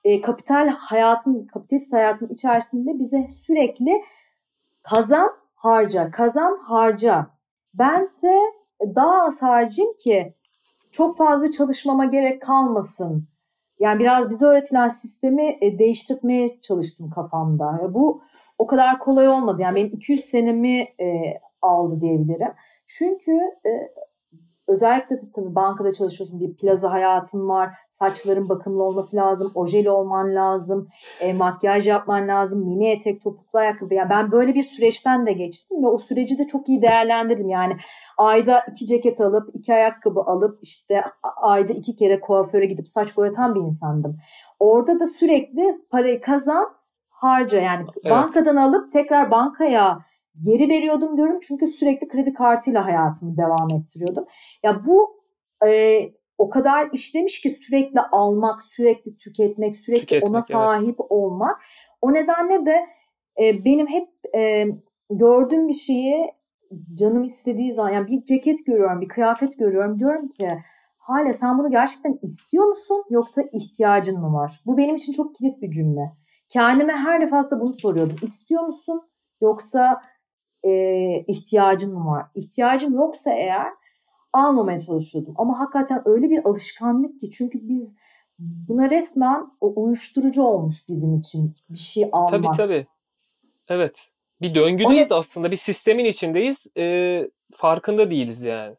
e, 0.09 0.21
kapital 0.21 0.67
hayatın, 0.67 1.45
kapitalist 1.45 1.93
hayatın 1.93 2.27
içerisinde 2.27 2.99
bize 2.99 3.27
sürekli 3.29 4.01
kazan 4.83 5.29
harca, 5.55 6.11
kazan 6.11 6.57
harca. 6.57 7.27
Bense 7.73 8.39
daha 8.81 9.23
az 9.23 9.41
harcayayım 9.41 9.95
ki 9.95 10.33
çok 10.91 11.17
fazla 11.17 11.51
çalışmama 11.51 12.05
gerek 12.05 12.41
kalmasın. 12.41 13.27
Yani 13.79 13.99
biraz 13.99 14.29
bize 14.29 14.45
öğretilen 14.45 14.87
sistemi 14.87 15.57
e, 15.61 15.79
değiştirmeye 15.79 16.61
çalıştım 16.61 17.09
kafamda. 17.09 17.93
Bu 17.93 18.21
o 18.57 18.67
kadar 18.67 18.99
kolay 18.99 19.27
olmadı. 19.27 19.61
Yani 19.61 19.75
benim 19.75 19.87
200 19.87 20.25
senemi 20.25 20.79
e, 20.79 21.39
aldı 21.61 22.01
diyebilirim. 22.01 22.53
Çünkü 22.87 23.31
özellikle 24.69 25.15
de 25.15 25.31
tabii 25.35 25.55
bankada 25.55 25.91
çalışıyorsun. 25.91 26.39
Bir 26.39 26.55
plaza 26.55 26.91
hayatın 26.91 27.49
var. 27.49 27.69
Saçların 27.89 28.49
bakımlı 28.49 28.83
olması 28.83 29.17
lazım. 29.17 29.51
Ojeli 29.55 29.89
olman 29.89 30.35
lazım. 30.35 30.87
E, 31.19 31.33
makyaj 31.33 31.87
yapman 31.87 32.27
lazım. 32.27 32.67
Mini 32.67 32.91
etek, 32.91 33.21
topuklu 33.21 33.59
ayakkabı. 33.59 33.93
Yani 33.93 34.09
ben 34.09 34.31
böyle 34.31 34.53
bir 34.53 34.63
süreçten 34.63 35.27
de 35.27 35.31
geçtim 35.31 35.83
ve 35.83 35.87
o 35.87 35.97
süreci 35.97 36.37
de 36.37 36.43
çok 36.47 36.69
iyi 36.69 36.81
değerlendirdim. 36.81 37.49
Yani 37.49 37.77
ayda 38.17 38.59
iki 38.71 38.85
ceket 38.85 39.21
alıp, 39.21 39.55
iki 39.55 39.73
ayakkabı 39.73 40.19
alıp 40.19 40.59
işte 40.63 41.01
ayda 41.41 41.73
iki 41.73 41.95
kere 41.95 42.19
kuaföre 42.19 42.65
gidip 42.65 42.87
saç 42.87 43.17
boyatan 43.17 43.55
bir 43.55 43.59
insandım. 43.59 44.17
Orada 44.59 44.99
da 44.99 45.07
sürekli 45.07 45.81
parayı 45.91 46.21
kazan, 46.21 46.79
harca. 47.09 47.59
Yani 47.59 47.85
Evet. 48.03 48.11
bankadan 48.11 48.55
alıp 48.55 48.91
tekrar 48.91 49.31
bankaya 49.31 49.99
geri 50.41 50.69
veriyordum 50.69 51.17
diyorum. 51.17 51.39
Çünkü 51.41 51.67
sürekli 51.67 52.07
kredi 52.07 52.33
kartıyla 52.33 52.85
hayatımı 52.85 53.37
devam 53.37 53.67
ettiriyordum. 53.81 54.25
Ya 54.63 54.85
bu 54.85 55.21
e, 55.67 56.01
o 56.37 56.49
kadar 56.49 56.89
işlemiş 56.93 57.41
ki 57.41 57.49
sürekli 57.49 57.99
almak, 57.99 58.63
sürekli 58.63 59.15
tüketmek, 59.15 59.75
sürekli 59.75 60.01
Tüketmek, 60.01 60.29
ona 60.29 60.37
evet. 60.37 60.47
sahip 60.47 60.95
olmak. 61.09 61.61
O 62.01 62.13
nedenle 62.13 62.65
de 62.65 62.85
e, 63.41 63.65
benim 63.65 63.87
hep 63.87 64.09
e, 64.35 64.65
gördüğüm 65.09 65.67
bir 65.67 65.73
şeyi 65.73 66.31
canım 66.93 67.23
istediği 67.23 67.73
zaman 67.73 67.91
yani 67.91 68.07
bir 68.07 68.25
ceket 68.25 68.65
görüyorum, 68.65 69.01
bir 69.01 69.07
kıyafet 69.07 69.59
görüyorum. 69.59 69.99
Diyorum 69.99 70.27
ki 70.29 70.57
Hale 70.99 71.33
sen 71.33 71.57
bunu 71.57 71.71
gerçekten 71.71 72.19
istiyor 72.21 72.65
musun 72.65 73.03
yoksa 73.09 73.41
ihtiyacın 73.53 74.19
mı 74.19 74.33
var? 74.33 74.61
Bu 74.65 74.77
benim 74.77 74.95
için 74.95 75.13
çok 75.13 75.35
kilit 75.35 75.61
bir 75.61 75.71
cümle. 75.71 76.11
Kendime 76.49 76.93
her 76.93 77.21
defasında 77.21 77.61
bunu 77.61 77.73
soruyordum. 77.73 78.17
İstiyor 78.21 78.63
musun 78.63 79.09
yoksa 79.41 80.01
e, 80.63 80.71
ihtiyacın 81.27 81.93
mı 81.93 82.05
var? 82.05 82.25
İhtiyacım 82.35 82.95
yoksa 82.95 83.31
eğer 83.31 83.67
almamaya 84.33 84.79
çalışıyordum. 84.79 85.33
Ama 85.37 85.59
hakikaten 85.59 86.01
öyle 86.05 86.29
bir 86.29 86.45
alışkanlık 86.45 87.19
ki 87.19 87.29
çünkü 87.29 87.67
biz 87.67 87.97
buna 88.39 88.89
resmen 88.89 89.51
o 89.61 89.73
uyuşturucu 89.75 90.43
olmuş 90.43 90.87
bizim 90.87 91.17
için 91.17 91.55
bir 91.69 91.77
şey 91.77 92.09
almak. 92.11 92.29
Tabii 92.29 92.47
tabii. 92.57 92.87
Evet. 93.67 94.11
Bir 94.41 94.55
döngüdeyiz 94.55 95.11
aslında. 95.11 95.51
Bir 95.51 95.55
sistemin 95.55 96.05
içindeyiz. 96.05 96.71
Ee, 96.77 97.29
farkında 97.53 98.11
değiliz 98.11 98.43
yani. 98.43 98.75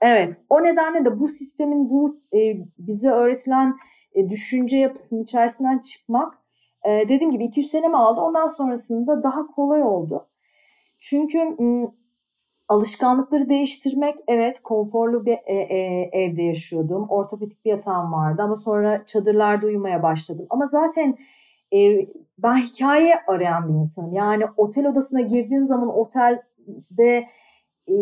Evet. 0.00 0.40
O 0.50 0.62
nedenle 0.62 1.04
de 1.04 1.20
bu 1.20 1.28
sistemin 1.28 1.90
bu 1.90 2.20
e, 2.34 2.56
bize 2.78 3.10
öğretilen 3.10 3.76
e, 4.14 4.28
düşünce 4.28 4.76
yapısının 4.76 5.20
içerisinden 5.20 5.78
çıkmak 5.78 6.38
e, 6.84 6.90
dediğim 6.90 7.30
gibi 7.30 7.44
200 7.44 7.70
sene 7.70 7.88
mi 7.88 7.96
aldı? 7.96 8.20
Ondan 8.20 8.46
sonrasında 8.46 9.22
daha 9.22 9.46
kolay 9.46 9.82
oldu. 9.82 10.27
Çünkü 10.98 11.56
alışkanlıkları 12.68 13.48
değiştirmek 13.48 14.14
evet 14.28 14.60
konforlu 14.62 15.26
bir 15.26 15.38
e, 15.46 15.54
e, 15.54 16.10
evde 16.12 16.42
yaşıyordum. 16.42 17.06
Ortopedik 17.08 17.64
bir 17.64 17.70
yatağım 17.70 18.12
vardı 18.12 18.42
ama 18.42 18.56
sonra 18.56 19.06
çadırlarda 19.06 19.66
uyumaya 19.66 20.02
başladım. 20.02 20.46
Ama 20.50 20.66
zaten 20.66 21.18
e, 21.74 22.06
ben 22.38 22.56
hikaye 22.56 23.14
arayan 23.26 23.68
bir 23.68 23.74
insanım. 23.74 24.12
Yani 24.12 24.44
otel 24.56 24.86
odasına 24.86 25.20
girdiğim 25.20 25.64
zaman 25.64 25.88
otelde 25.98 27.26
e, 27.88 27.94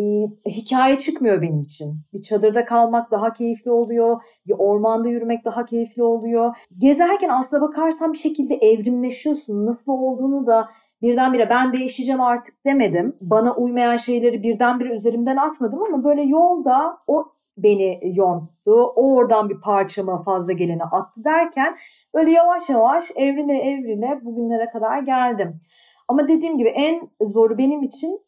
hikaye 0.47 0.99
çıkmıyor 0.99 1.43
benim 1.43 1.61
için. 1.61 2.01
Bir 2.13 2.23
çadırda 2.23 2.65
kalmak 2.65 3.11
daha 3.11 3.33
keyifli 3.33 3.71
oluyor. 3.71 4.23
Bir 4.47 4.55
ormanda 4.59 5.09
yürümek 5.09 5.45
daha 5.45 5.65
keyifli 5.65 6.03
oluyor. 6.03 6.57
Gezerken 6.81 7.29
aslına 7.29 7.63
bakarsan 7.63 8.13
bir 8.13 8.19
şekilde 8.19 8.55
evrimleşiyorsun. 8.55 9.67
Nasıl 9.67 9.93
olduğunu 9.93 10.47
da 10.47 10.69
birdenbire 11.03 11.51
ben 11.51 11.73
değişeceğim 11.73 12.21
artık 12.21 12.65
demedim. 12.65 13.17
Bana 13.21 13.55
uymayan 13.55 13.97
şeyleri 13.97 14.43
birdenbire 14.43 14.95
üzerimden 14.95 15.37
atmadım 15.37 15.83
ama 15.83 16.05
böyle 16.05 16.23
yolda 16.23 16.99
o 17.07 17.33
beni 17.59 18.01
yonttu. 18.03 18.73
O 18.73 19.17
oradan 19.17 19.49
bir 19.49 19.61
parçama 19.61 20.19
fazla 20.19 20.53
geleni 20.53 20.85
attı 20.85 21.25
derken 21.25 21.77
böyle 22.15 22.31
yavaş 22.31 22.69
yavaş 22.69 23.11
evrile 23.17 23.59
evrile 23.59 24.21
bugünlere 24.25 24.71
kadar 24.71 24.99
geldim. 24.99 25.61
Ama 26.09 26.29
dediğim 26.29 26.59
gibi 26.59 26.69
en 26.69 27.11
zoru 27.21 27.59
benim 27.59 27.83
için 27.83 28.21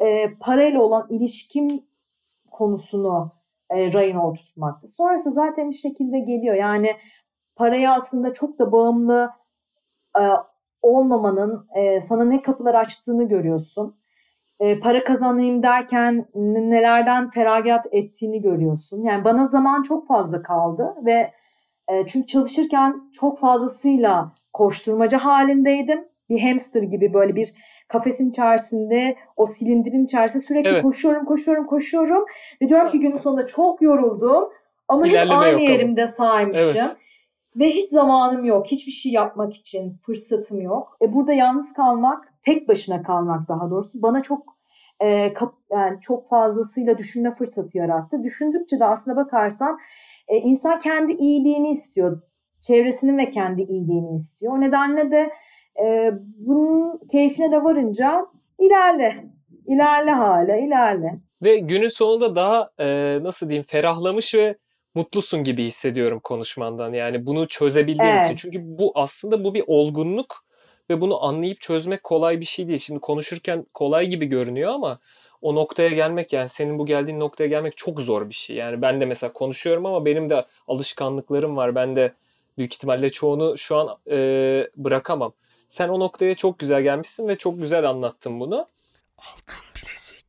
e, 0.00 0.34
parayla 0.40 0.82
olan 0.82 1.06
ilişkim 1.10 1.68
konusunu 2.50 3.32
e, 3.70 3.92
rayına 3.92 4.26
oturtmaktı. 4.28 4.86
Sonrası 4.86 5.30
zaten 5.30 5.70
bir 5.70 5.76
şekilde 5.76 6.18
geliyor. 6.18 6.54
Yani 6.54 6.96
paraya 7.56 7.94
aslında 7.94 8.32
çok 8.32 8.58
da 8.58 8.72
bağımlı 8.72 9.30
e, 10.20 10.22
olmamanın 10.82 11.66
e, 11.74 12.00
sana 12.00 12.24
ne 12.24 12.42
kapılar 12.42 12.74
açtığını 12.74 13.28
görüyorsun. 13.28 13.96
E, 14.60 14.80
para 14.80 15.04
kazanayım 15.04 15.62
derken 15.62 16.26
nelerden 16.34 17.30
feragat 17.30 17.86
ettiğini 17.92 18.40
görüyorsun. 18.40 19.02
Yani 19.04 19.24
bana 19.24 19.44
zaman 19.44 19.82
çok 19.82 20.06
fazla 20.06 20.42
kaldı 20.42 20.94
ve 21.06 21.32
e, 21.88 22.06
çünkü 22.06 22.26
çalışırken 22.26 23.10
çok 23.12 23.38
fazlasıyla 23.38 24.32
koşturmaca 24.52 25.18
halindeydim 25.18 26.04
bir 26.30 26.40
hamster 26.40 26.82
gibi 26.82 27.14
böyle 27.14 27.36
bir 27.36 27.54
kafesin 27.88 28.28
içerisinde 28.28 29.16
o 29.36 29.46
silindirin 29.46 30.04
içerisinde 30.04 30.44
sürekli 30.44 30.70
evet. 30.70 30.82
koşuyorum 30.82 31.24
koşuyorum 31.24 31.66
koşuyorum 31.66 32.24
ve 32.62 32.68
diyorum 32.68 32.90
ki 32.90 33.00
günün 33.00 33.16
sonunda 33.16 33.46
çok 33.46 33.82
yoruldum 33.82 34.48
ama 34.88 35.06
İlerleme 35.06 35.34
hep 35.34 35.42
aynı 35.42 35.62
yerimde 35.62 36.06
saymışım. 36.06 36.76
Evet. 36.76 36.96
Ve 37.56 37.70
hiç 37.70 37.84
zamanım 37.84 38.44
yok. 38.44 38.66
Hiçbir 38.66 38.92
şey 38.92 39.12
yapmak 39.12 39.54
için 39.54 39.94
fırsatım 40.06 40.60
yok. 40.60 40.96
E 41.02 41.14
burada 41.14 41.32
yalnız 41.32 41.72
kalmak, 41.72 42.32
tek 42.42 42.68
başına 42.68 43.02
kalmak 43.02 43.48
daha 43.48 43.70
doğrusu 43.70 44.02
bana 44.02 44.22
çok 44.22 44.56
e, 45.00 45.32
kap, 45.32 45.54
yani 45.70 46.00
çok 46.00 46.28
fazlasıyla 46.28 46.98
düşünme 46.98 47.30
fırsatı 47.30 47.78
yarattı. 47.78 48.22
Düşündükçe 48.22 48.80
de 48.80 48.84
aslına 48.84 49.16
bakarsan 49.16 49.78
e, 50.28 50.36
insan 50.36 50.78
kendi 50.78 51.12
iyiliğini 51.12 51.70
istiyor. 51.70 52.22
Çevresinin 52.60 53.18
ve 53.18 53.30
kendi 53.30 53.62
iyiliğini 53.62 54.14
istiyor. 54.14 54.52
O 54.56 54.60
nedenle 54.60 55.10
de 55.10 55.30
e, 55.84 56.12
bunun 56.36 57.00
keyfine 57.12 57.52
de 57.52 57.64
varınca 57.64 58.26
ilerle. 58.58 59.24
İlerle 59.66 60.10
hala 60.10 60.56
ilerle. 60.56 61.20
Ve 61.42 61.58
günün 61.58 61.88
sonunda 61.88 62.34
daha 62.36 62.70
e, 62.80 63.18
nasıl 63.22 63.48
diyeyim 63.48 63.64
ferahlamış 63.68 64.34
ve 64.34 64.56
mutlusun 64.94 65.44
gibi 65.44 65.64
hissediyorum 65.64 66.20
konuşmandan. 66.20 66.92
Yani 66.92 67.26
bunu 67.26 67.48
çözebildiğin 67.48 68.10
evet. 68.10 68.26
için. 68.26 68.36
Çünkü 68.36 68.58
bu 68.64 68.92
aslında 68.94 69.44
bu 69.44 69.54
bir 69.54 69.64
olgunluk 69.66 70.44
ve 70.90 71.00
bunu 71.00 71.24
anlayıp 71.24 71.60
çözmek 71.60 72.04
kolay 72.04 72.40
bir 72.40 72.44
şey 72.44 72.68
değil. 72.68 72.78
Şimdi 72.78 73.00
konuşurken 73.00 73.66
kolay 73.74 74.06
gibi 74.06 74.26
görünüyor 74.26 74.72
ama 74.72 74.98
o 75.42 75.54
noktaya 75.54 75.88
gelmek 75.88 76.32
yani 76.32 76.48
senin 76.48 76.78
bu 76.78 76.86
geldiğin 76.86 77.20
noktaya 77.20 77.46
gelmek 77.46 77.76
çok 77.76 78.00
zor 78.00 78.28
bir 78.28 78.34
şey. 78.34 78.56
Yani 78.56 78.82
ben 78.82 79.00
de 79.00 79.06
mesela 79.06 79.32
konuşuyorum 79.32 79.86
ama 79.86 80.04
benim 80.04 80.30
de 80.30 80.46
alışkanlıklarım 80.68 81.56
var. 81.56 81.74
Ben 81.74 81.96
de 81.96 82.12
büyük 82.58 82.74
ihtimalle 82.74 83.10
çoğunu 83.10 83.58
şu 83.58 83.76
an 83.76 83.98
e, 84.10 84.68
bırakamam. 84.76 85.32
Sen 85.68 85.88
o 85.88 86.00
noktaya 86.00 86.34
çok 86.34 86.58
güzel 86.58 86.82
gelmişsin 86.82 87.28
ve 87.28 87.34
çok 87.34 87.58
güzel 87.58 87.88
anlattın 87.88 88.40
bunu. 88.40 88.68
Altın 89.18 89.60
bilezik. 89.76 90.26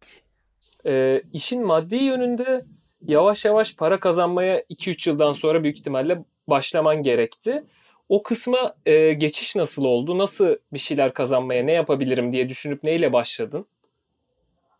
E, 0.86 1.22
işin 1.34 1.66
maddi 1.66 1.96
yönünde 1.96 2.66
yavaş 3.08 3.46
yavaş 3.46 3.76
para 3.76 4.00
kazanmaya 4.00 4.62
2-3 4.62 5.10
yıldan 5.10 5.32
sonra 5.32 5.64
büyük 5.64 5.78
ihtimalle 5.78 6.24
başlaman 6.48 7.04
gerekti. 7.04 7.64
O 8.10 8.24
kısma 8.24 8.76
e, 8.86 9.14
geçiş 9.14 9.56
nasıl 9.56 9.86
oldu? 9.86 10.18
Nasıl 10.18 10.56
bir 10.74 10.80
şeyler 10.80 11.14
kazanmaya 11.14 11.64
ne 11.64 11.72
yapabilirim 11.72 12.32
diye 12.32 12.50
düşünüp 12.50 12.84
neyle 12.84 13.14
başladın? 13.14 13.66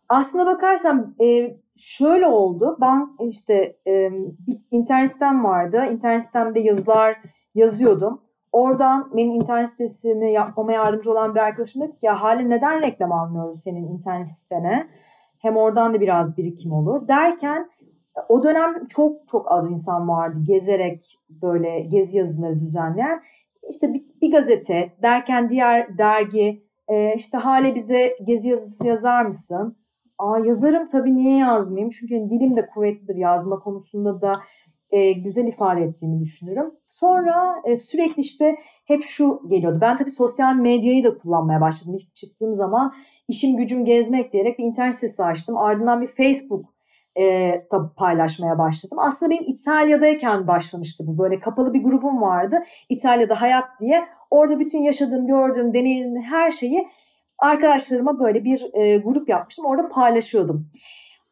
Aslına 0.08 0.46
bakarsam 0.46 1.14
e, 1.24 1.56
şöyle 1.76 2.26
oldu. 2.26 2.76
Ben 2.80 3.08
işte 3.28 3.76
e, 3.86 4.10
internet 4.70 5.10
sitem 5.10 5.44
vardı. 5.44 5.84
İnternet 5.92 6.22
sitemde 6.22 6.60
yazılar 6.60 7.16
yazıyordum. 7.54 8.20
Oradan 8.52 9.10
benim 9.16 9.32
internet 9.34 9.68
sitesini 9.68 10.32
yapmama 10.32 10.72
yardımcı 10.72 11.10
olan 11.10 11.34
bir 11.34 11.40
arkadaşım 11.40 11.82
dedi 11.82 11.92
ki 11.92 12.06
ya 12.06 12.22
hali 12.22 12.50
neden 12.50 12.82
reklam 12.82 13.12
almıyoruz 13.12 13.60
senin 13.60 13.88
internet 13.88 14.28
sitene? 14.28 14.88
Hem 15.38 15.56
oradan 15.56 15.94
da 15.94 16.00
biraz 16.00 16.38
birikim 16.38 16.72
olur. 16.72 17.08
Derken 17.08 17.70
o 18.28 18.42
dönem 18.42 18.86
çok 18.86 19.28
çok 19.28 19.52
az 19.52 19.70
insan 19.70 20.08
vardı 20.08 20.38
gezerek 20.44 21.18
böyle 21.28 21.80
gezi 21.80 22.18
yazıları 22.18 22.60
düzenleyen. 22.60 23.22
İşte 23.70 23.94
bir, 23.94 24.02
bir 24.22 24.32
gazete 24.32 24.92
derken 25.02 25.50
diğer 25.50 25.98
dergi 25.98 26.64
e, 26.88 27.14
işte 27.14 27.38
hale 27.38 27.74
bize 27.74 28.16
gezi 28.26 28.48
yazısı 28.48 28.86
yazar 28.86 29.24
mısın? 29.24 29.76
Aa 30.18 30.38
yazarım 30.38 30.88
tabii 30.88 31.16
niye 31.16 31.38
yazmayayım? 31.38 31.90
Çünkü 31.90 32.14
hani 32.14 32.30
dilim 32.30 32.56
de 32.56 32.66
kuvvetlidir 32.66 33.16
yazma 33.16 33.58
konusunda 33.58 34.20
da 34.20 34.32
e, 34.90 35.12
güzel 35.12 35.46
ifade 35.46 35.80
ettiğimi 35.80 36.20
düşünürüm. 36.20 36.74
Sonra 36.86 37.62
e, 37.64 37.76
sürekli 37.76 38.20
işte 38.20 38.56
hep 38.84 39.04
şu 39.04 39.42
geliyordu. 39.48 39.78
Ben 39.80 39.96
tabii 39.96 40.10
sosyal 40.10 40.54
medyayı 40.54 41.04
da 41.04 41.18
kullanmaya 41.18 41.60
başladım. 41.60 41.94
İlk 41.94 42.14
çıktığım 42.14 42.52
zaman 42.52 42.94
işim 43.28 43.56
gücüm 43.56 43.84
gezmek 43.84 44.32
diyerek 44.32 44.58
bir 44.58 44.64
internet 44.64 44.94
sitesi 44.94 45.24
açtım. 45.24 45.56
Ardından 45.56 46.00
bir 46.00 46.06
Facebook 46.06 46.73
e, 47.18 47.52
tabii 47.70 47.88
paylaşmaya 47.96 48.58
başladım. 48.58 48.98
Aslında 49.00 49.30
benim 49.30 49.44
İtalya'dayken 49.46 50.46
başlamıştı 50.46 51.06
bu. 51.06 51.18
Böyle 51.18 51.40
kapalı 51.40 51.74
bir 51.74 51.82
grubum 51.82 52.22
vardı. 52.22 52.62
İtalya'da 52.88 53.40
hayat 53.40 53.64
diye. 53.80 54.06
Orada 54.30 54.58
bütün 54.58 54.82
yaşadığım, 54.82 55.26
gördüğüm, 55.26 55.74
deneyimim 55.74 56.22
her 56.22 56.50
şeyi 56.50 56.88
arkadaşlarıma 57.38 58.20
böyle 58.20 58.44
bir 58.44 58.74
e, 58.74 58.96
grup 58.96 59.28
yapmıştım. 59.28 59.64
Orada 59.64 59.88
paylaşıyordum. 59.88 60.68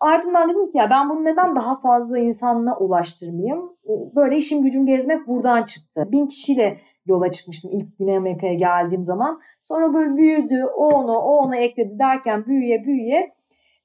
Ardından 0.01 0.49
dedim 0.49 0.69
ki 0.69 0.79
ya 0.79 0.91
ben 0.91 1.11
bunu 1.11 1.25
neden 1.25 1.57
daha 1.57 1.77
fazla 1.81 2.19
insanla 2.19 2.77
ulaştırmayayım? 2.79 3.73
Böyle 4.15 4.37
işim 4.37 4.63
gücüm 4.63 4.87
gezmek 4.87 5.29
buradan 5.29 5.63
çıktı. 5.63 6.09
Bin 6.13 6.27
kişiyle 6.27 6.79
yola 7.07 7.31
çıkmıştım 7.31 7.71
ilk 7.75 7.99
Güney 7.99 8.17
Amerika'ya 8.17 8.55
geldiğim 8.55 9.03
zaman. 9.03 9.41
Sonra 9.61 9.95
böyle 9.95 10.17
büyüdü, 10.17 10.65
o 10.77 10.89
onu, 10.89 11.19
o 11.19 11.37
onu 11.37 11.57
ekledi 11.57 11.99
derken 11.99 12.47
büyüye 12.47 12.85
büyüye 12.85 13.35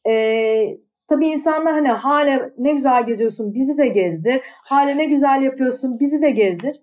e, 0.08 0.78
Tabii 1.08 1.28
insanlar 1.28 1.74
hani 1.74 1.88
hala 1.88 2.50
ne 2.58 2.72
güzel 2.72 3.06
geziyorsun 3.06 3.54
bizi 3.54 3.78
de 3.78 3.88
gezdir. 3.88 4.42
Hala 4.64 4.92
ne 4.92 5.06
güzel 5.06 5.42
yapıyorsun 5.42 6.00
bizi 6.00 6.22
de 6.22 6.30
gezdir. 6.30 6.82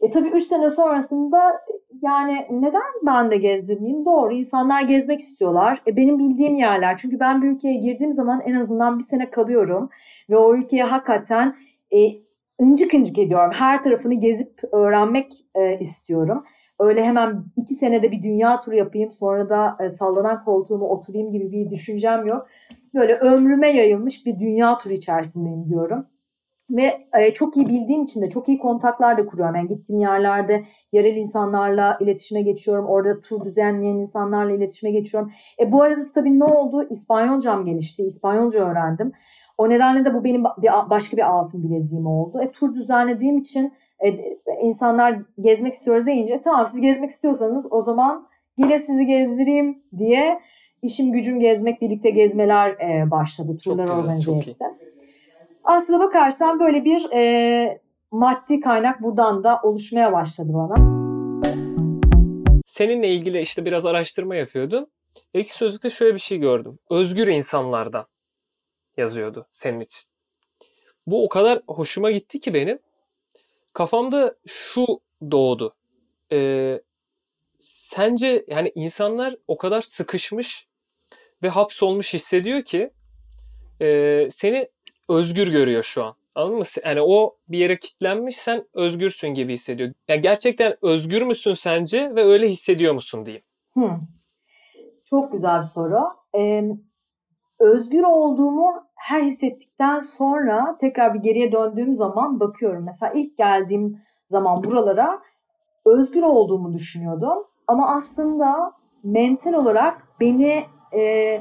E 0.00 0.10
tabii 0.10 0.28
3 0.28 0.42
sene 0.42 0.70
sonrasında 0.70 1.38
yani 2.02 2.46
neden 2.50 2.82
ben 3.06 3.30
de 3.30 3.36
gezdirmeyeyim? 3.36 4.04
Doğru 4.04 4.34
insanlar 4.34 4.82
gezmek 4.82 5.20
istiyorlar. 5.20 5.82
E 5.86 5.96
benim 5.96 6.18
bildiğim 6.18 6.54
yerler 6.54 6.96
çünkü 6.96 7.20
ben 7.20 7.42
bir 7.42 7.48
ülkeye 7.48 7.74
girdiğim 7.74 8.12
zaman 8.12 8.40
en 8.40 8.54
azından 8.54 8.98
bir 8.98 9.04
sene 9.04 9.30
kalıyorum. 9.30 9.90
Ve 10.30 10.36
o 10.36 10.56
ülkeye 10.56 10.84
hakikaten 10.84 11.56
e, 11.90 11.98
incik 12.60 12.94
incik 12.94 13.18
ediyorum. 13.18 13.52
Her 13.54 13.82
tarafını 13.82 14.14
gezip 14.14 14.60
öğrenmek 14.72 15.32
e, 15.54 15.78
istiyorum. 15.78 16.44
Öyle 16.80 17.04
hemen 17.04 17.44
iki 17.56 17.74
senede 17.74 18.12
bir 18.12 18.22
dünya 18.22 18.60
turu 18.60 18.74
yapayım 18.74 19.12
sonra 19.12 19.48
da 19.48 19.76
e, 19.80 19.88
sallanan 19.88 20.44
koltuğuma 20.44 20.86
oturayım 20.86 21.32
gibi 21.32 21.52
bir 21.52 21.70
düşüncem 21.70 22.26
yok 22.26 22.46
böyle 22.94 23.14
ömrüme 23.14 23.68
yayılmış 23.76 24.26
bir 24.26 24.38
dünya 24.38 24.78
turu 24.78 24.92
içerisindeyim 24.92 25.68
diyorum. 25.68 26.06
Ve 26.70 27.06
e, 27.18 27.34
çok 27.34 27.56
iyi 27.56 27.66
bildiğim 27.66 28.02
için 28.02 28.22
de 28.22 28.28
çok 28.28 28.48
iyi 28.48 28.58
kontaklar 28.58 29.18
da 29.18 29.26
kuruyorum. 29.26 29.56
Yani 29.56 29.68
gittiğim 29.68 30.00
yerlerde 30.00 30.64
yerel 30.92 31.16
insanlarla 31.16 31.98
iletişime 32.00 32.42
geçiyorum. 32.42 32.86
Orada 32.86 33.20
tur 33.20 33.44
düzenleyen 33.44 33.96
insanlarla 33.96 34.52
iletişime 34.56 34.92
geçiyorum. 34.92 35.30
E, 35.60 35.72
bu 35.72 35.82
arada 35.82 36.00
tabii 36.14 36.38
ne 36.38 36.44
oldu? 36.44 36.86
İspanyolcam 36.90 37.64
gelişti. 37.64 38.04
İspanyolca 38.04 38.70
öğrendim. 38.70 39.12
O 39.58 39.68
nedenle 39.68 40.04
de 40.04 40.14
bu 40.14 40.24
benim 40.24 40.44
bir, 40.44 40.90
başka 40.90 41.16
bir 41.16 41.28
altın 41.28 41.62
bileziğim 41.62 42.06
oldu. 42.06 42.40
E, 42.42 42.52
tur 42.52 42.74
düzenlediğim 42.74 43.36
için 43.36 43.72
e, 44.04 44.38
insanlar 44.62 45.18
gezmek 45.40 45.74
istiyoruz 45.74 46.06
deyince 46.06 46.40
tamam 46.40 46.66
siz 46.66 46.80
gezmek 46.80 47.10
istiyorsanız 47.10 47.66
o 47.70 47.80
zaman 47.80 48.28
yine 48.56 48.78
sizi 48.78 49.06
gezdireyim 49.06 49.82
diye 49.98 50.40
işim 50.82 51.12
gücüm 51.12 51.40
gezmek, 51.40 51.80
birlikte 51.80 52.10
gezmeler 52.10 52.70
e, 52.70 53.10
başladı. 53.10 53.56
Turlar 53.64 53.86
organize 53.86 54.32
etti. 54.32 54.64
Aslına 55.64 56.00
bakarsan 56.00 56.60
böyle 56.60 56.84
bir 56.84 57.08
e, 57.12 57.80
maddi 58.10 58.60
kaynak 58.60 59.02
buradan 59.02 59.44
da 59.44 59.60
oluşmaya 59.62 60.12
başladı 60.12 60.48
bana. 60.52 60.98
Seninle 62.66 63.08
ilgili 63.08 63.40
işte 63.40 63.64
biraz 63.64 63.86
araştırma 63.86 64.36
yapıyordun. 64.36 64.86
İlk 65.34 65.50
sözlükte 65.50 65.90
şöyle 65.90 66.14
bir 66.14 66.20
şey 66.20 66.38
gördüm. 66.38 66.78
Özgür 66.90 67.26
insanlardan 67.26 68.06
yazıyordu 68.96 69.46
senin 69.52 69.80
için. 69.80 70.10
Bu 71.06 71.24
o 71.24 71.28
kadar 71.28 71.62
hoşuma 71.66 72.10
gitti 72.10 72.40
ki 72.40 72.54
benim. 72.54 72.78
Kafamda 73.72 74.34
şu 74.46 74.86
doğdu. 75.30 75.74
Ee, 76.32 76.80
sence 77.58 78.44
yani 78.48 78.72
insanlar 78.74 79.36
o 79.48 79.58
kadar 79.58 79.80
sıkışmış 79.80 80.68
ve 81.42 81.48
hapsolmuş 81.48 82.14
hissediyor 82.14 82.62
ki 82.62 82.90
e, 83.80 84.28
seni 84.30 84.68
özgür 85.08 85.48
görüyor 85.48 85.82
şu 85.82 86.04
an. 86.04 86.14
Anladın 86.34 86.58
mı? 86.58 86.64
Yani 86.84 87.00
o 87.02 87.36
bir 87.48 87.58
yere 87.58 87.78
kilitlenmiş 87.78 88.36
sen 88.36 88.64
özgürsün 88.74 89.28
gibi 89.28 89.52
hissediyor. 89.52 89.92
Yani 90.08 90.20
gerçekten 90.20 90.76
özgür 90.82 91.22
müsün 91.22 91.54
sence 91.54 92.14
ve 92.14 92.24
öyle 92.24 92.48
hissediyor 92.48 92.94
musun 92.94 93.26
diyeyim. 93.26 93.44
Hmm. 93.72 94.00
Çok 95.04 95.32
güzel 95.32 95.58
bir 95.58 95.62
soru. 95.62 96.00
Ee, 96.36 96.64
özgür 97.60 98.02
olduğumu 98.02 98.84
her 98.94 99.22
hissettikten 99.22 100.00
sonra 100.00 100.76
tekrar 100.80 101.14
bir 101.14 101.18
geriye 101.18 101.52
döndüğüm 101.52 101.94
zaman 101.94 102.40
bakıyorum. 102.40 102.84
Mesela 102.84 103.12
ilk 103.14 103.36
geldiğim 103.36 104.00
zaman 104.26 104.64
buralara 104.64 105.20
özgür 105.84 106.22
olduğumu 106.22 106.72
düşünüyordum. 106.72 107.44
Ama 107.66 107.94
aslında 107.94 108.72
mental 109.04 109.52
olarak 109.52 110.02
beni 110.20 110.64
e, 110.94 111.40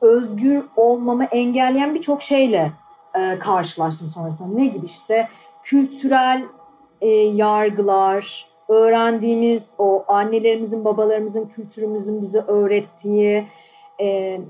özgür 0.00 0.64
olmamı 0.76 1.24
engelleyen 1.24 1.94
birçok 1.94 2.22
şeyle 2.22 2.72
e, 3.14 3.38
karşılaştım 3.38 4.08
sonrasında. 4.08 4.54
Ne 4.54 4.66
gibi 4.66 4.86
işte 4.86 5.28
kültürel 5.62 6.44
e, 7.00 7.08
yargılar, 7.10 8.52
öğrendiğimiz 8.68 9.74
o 9.78 10.04
annelerimizin, 10.08 10.84
babalarımızın, 10.84 11.46
kültürümüzün 11.48 12.20
bize 12.20 12.40
öğrettiği 12.40 13.46
e, 14.00 14.40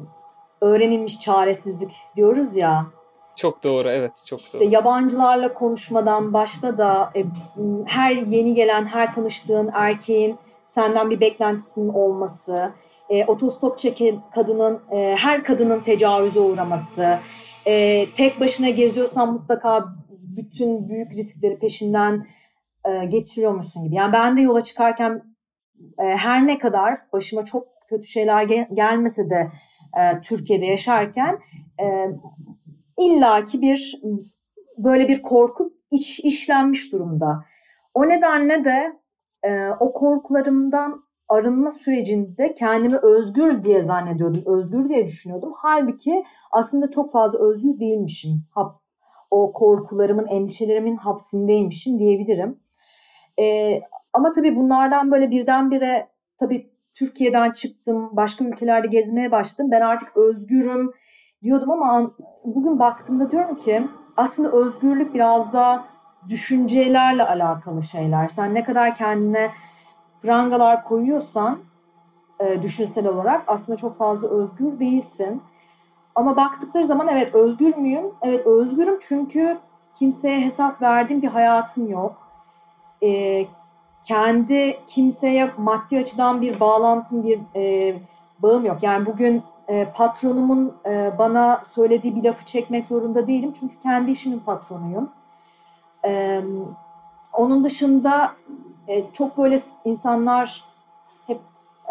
öğrenilmiş 0.63 1.21
çaresizlik 1.21 1.93
diyoruz 2.17 2.57
ya. 2.57 2.87
Çok 3.37 3.65
doğru 3.65 3.91
evet 3.91 4.25
çok 4.27 4.41
işte 4.41 4.61
doğru. 4.61 4.69
yabancılarla 4.69 5.55
konuşmadan 5.55 6.33
başta 6.33 6.79
da 6.79 7.11
e, 7.17 7.25
her 7.87 8.17
yeni 8.17 8.55
gelen 8.55 8.87
her 8.87 9.13
tanıştığın 9.13 9.71
erkeğin 9.75 10.39
senden 10.67 11.11
bir 11.11 11.21
beklentisinin 11.21 11.89
olması, 11.89 12.73
e, 13.09 13.25
otostop 13.25 13.79
çeken 13.79 14.23
kadının 14.35 14.81
e, 14.91 15.17
her 15.19 15.45
kadının 15.45 15.81
tecavüze 15.81 16.41
uğraması, 16.41 17.19
e, 17.67 18.07
tek 18.13 18.41
başına 18.41 18.69
geziyorsan 18.69 19.33
mutlaka 19.33 19.85
bütün 20.11 20.89
büyük 20.89 21.13
riskleri 21.13 21.59
peşinden 21.59 22.27
e, 22.85 23.05
getiriyormuşsun 23.05 23.85
gibi. 23.85 23.95
Yani 23.95 24.13
ben 24.13 24.37
de 24.37 24.41
yola 24.41 24.63
çıkarken 24.63 25.23
e, 25.99 26.03
her 26.03 26.47
ne 26.47 26.59
kadar 26.59 26.99
başıma 27.13 27.45
çok 27.45 27.67
kötü 27.89 28.07
şeyler 28.07 28.43
gel- 28.45 28.69
gelmese 28.73 29.31
de 29.31 29.51
e, 29.97 30.21
Türkiye'de 30.21 30.67
yaşarken 30.67 31.39
e, 31.83 32.09
illaki 33.01 33.61
bir 33.61 34.03
böyle 34.79 35.09
bir 35.09 35.23
korku 35.23 35.73
iç, 35.91 36.21
işlenmiş 36.21 36.93
durumda. 36.93 37.45
O 37.95 38.09
nedenle 38.09 38.65
de 38.65 39.01
e, 39.43 39.69
o 39.81 39.93
korkularımdan 39.93 41.05
arınma 41.29 41.71
sürecinde 41.71 42.55
kendimi 42.55 42.97
özgür 42.97 43.65
diye 43.65 43.83
zannediyordum, 43.83 44.43
özgür 44.47 44.89
diye 44.89 45.07
düşünüyordum. 45.07 45.53
Halbuki 45.57 46.25
aslında 46.51 46.91
çok 46.91 47.13
fazla 47.13 47.39
özgür 47.39 47.81
değilmişim. 47.81 48.45
O 49.31 49.53
korkularımın, 49.53 50.27
endişelerimin 50.27 50.97
hapsindeymişim 50.97 51.99
diyebilirim. 51.99 52.61
E, 53.41 53.79
ama 54.13 54.33
tabii 54.33 54.57
bunlardan 54.57 55.11
böyle 55.11 55.31
birdenbire 55.31 56.09
tabii 56.37 56.72
Türkiye'den 56.95 57.51
çıktım, 57.51 58.11
başka 58.13 58.45
ülkelerde 58.45 58.87
gezmeye 58.87 59.31
başladım. 59.31 59.71
Ben 59.71 59.81
artık 59.81 60.17
özgürüm 60.17 60.93
diyordum 61.43 61.71
ama 61.71 62.11
bugün 62.45 62.79
baktığımda 62.79 63.31
diyorum 63.31 63.57
ki 63.57 63.89
aslında 64.17 64.53
özgürlük 64.53 65.15
biraz 65.15 65.53
da 65.53 65.85
düşüncelerle 66.29 67.27
alakalı 67.27 67.83
şeyler. 67.83 68.29
Sen 68.29 68.55
ne 68.55 68.65
kadar 68.65 68.95
kendine 68.95 69.51
prangalar 70.23 70.85
koyuyorsan 70.85 71.59
e, 72.41 72.63
düşünsel 72.63 73.07
olarak 73.07 73.45
aslında 73.47 73.77
çok 73.77 73.97
fazla 73.97 74.29
özgür 74.29 74.79
değilsin. 74.79 75.43
Ama 76.15 76.37
baktıkları 76.37 76.85
zaman 76.85 77.09
evet 77.09 77.35
özgür 77.35 77.77
müyüm? 77.77 78.07
Evet 78.23 78.47
özgürüm 78.47 78.99
çünkü 79.01 79.59
kimseye 79.95 80.41
hesap 80.41 80.83
verdiğim 80.83 81.23
bir 81.23 81.29
hayatım 81.29 81.91
yok. 81.91 82.29
E, 83.03 83.43
kendi 84.03 84.81
kimseye 84.87 85.51
maddi 85.59 85.99
açıdan 85.99 86.41
bir 86.41 86.61
bağlantım, 86.61 87.25
bir 87.25 87.41
e, 87.57 87.95
bağım 88.39 88.65
yok. 88.65 88.83
Yani 88.83 89.07
bugün 89.07 89.43
e, 89.69 89.93
patronumun 89.93 90.77
e, 90.87 91.19
bana 91.19 91.61
söylediği 91.65 92.17
bir 92.17 92.25
lafı 92.25 92.45
çekmek 92.45 92.87
zorunda 92.87 93.27
değilim. 93.27 93.53
Çünkü 93.61 93.79
kendi 93.79 94.11
işimin 94.11 94.39
patronuyum. 94.39 95.11
E, 96.05 96.43
onun 97.33 97.65
dışında 97.65 98.33
e, 98.89 99.13
çok 99.13 99.39
böyle 99.39 99.57
insanlar 99.85 100.65
hep 101.27 101.41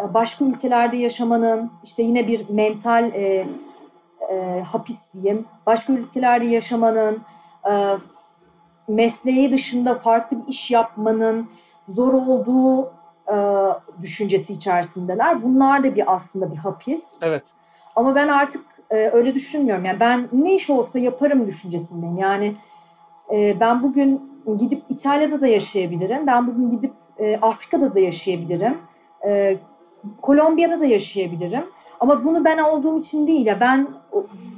e, 0.01 0.13
başka 0.13 0.45
ülkelerde 0.45 0.97
yaşamanın 0.97 1.71
işte 1.83 2.03
yine 2.03 2.27
bir 2.27 2.49
mental 2.49 3.11
e, 3.13 3.47
e, 4.31 4.63
hapis 4.71 5.05
diyeyim. 5.13 5.45
Başka 5.65 5.93
ülkelerde 5.93 6.45
yaşamanın 6.45 7.21
e, 7.71 7.97
mesleği 8.87 9.51
dışında 9.51 9.95
farklı 9.95 10.37
bir 10.37 10.47
iş 10.47 10.71
yapmanın 10.71 11.49
zor 11.87 12.13
olduğu 12.13 12.85
e, 13.33 13.35
düşüncesi 14.01 14.53
içerisindeler. 14.53 15.43
Bunlar 15.43 15.83
da 15.83 15.95
bir 15.95 16.13
aslında 16.13 16.51
bir 16.51 16.57
hapis. 16.57 17.17
Evet. 17.21 17.53
Ama 17.95 18.15
ben 18.15 18.27
artık 18.27 18.65
e, 18.89 18.95
öyle 18.95 19.33
düşünmüyorum. 19.33 19.85
Yani 19.85 19.99
ben 19.99 20.29
ne 20.31 20.55
iş 20.55 20.69
olsa 20.69 20.99
yaparım 20.99 21.47
düşüncesindeyim. 21.47 22.17
Yani 22.17 22.55
e, 23.33 23.59
ben 23.59 23.83
bugün 23.83 24.31
gidip 24.57 24.83
İtalya'da 24.89 25.41
da 25.41 25.47
yaşayabilirim. 25.47 26.27
Ben 26.27 26.47
bugün 26.47 26.69
gidip 26.69 26.93
e, 27.17 27.37
Afrika'da 27.37 27.95
da 27.95 27.99
yaşayabilirim. 27.99 28.77
E, 29.25 29.57
Kolombiya'da 30.21 30.79
da 30.79 30.85
yaşayabilirim. 30.85 31.65
Ama 31.99 32.23
bunu 32.23 32.45
ben 32.45 32.57
olduğum 32.57 32.99
için 32.99 33.27
değil 33.27 33.45
ya 33.45 33.59
ben 33.59 33.87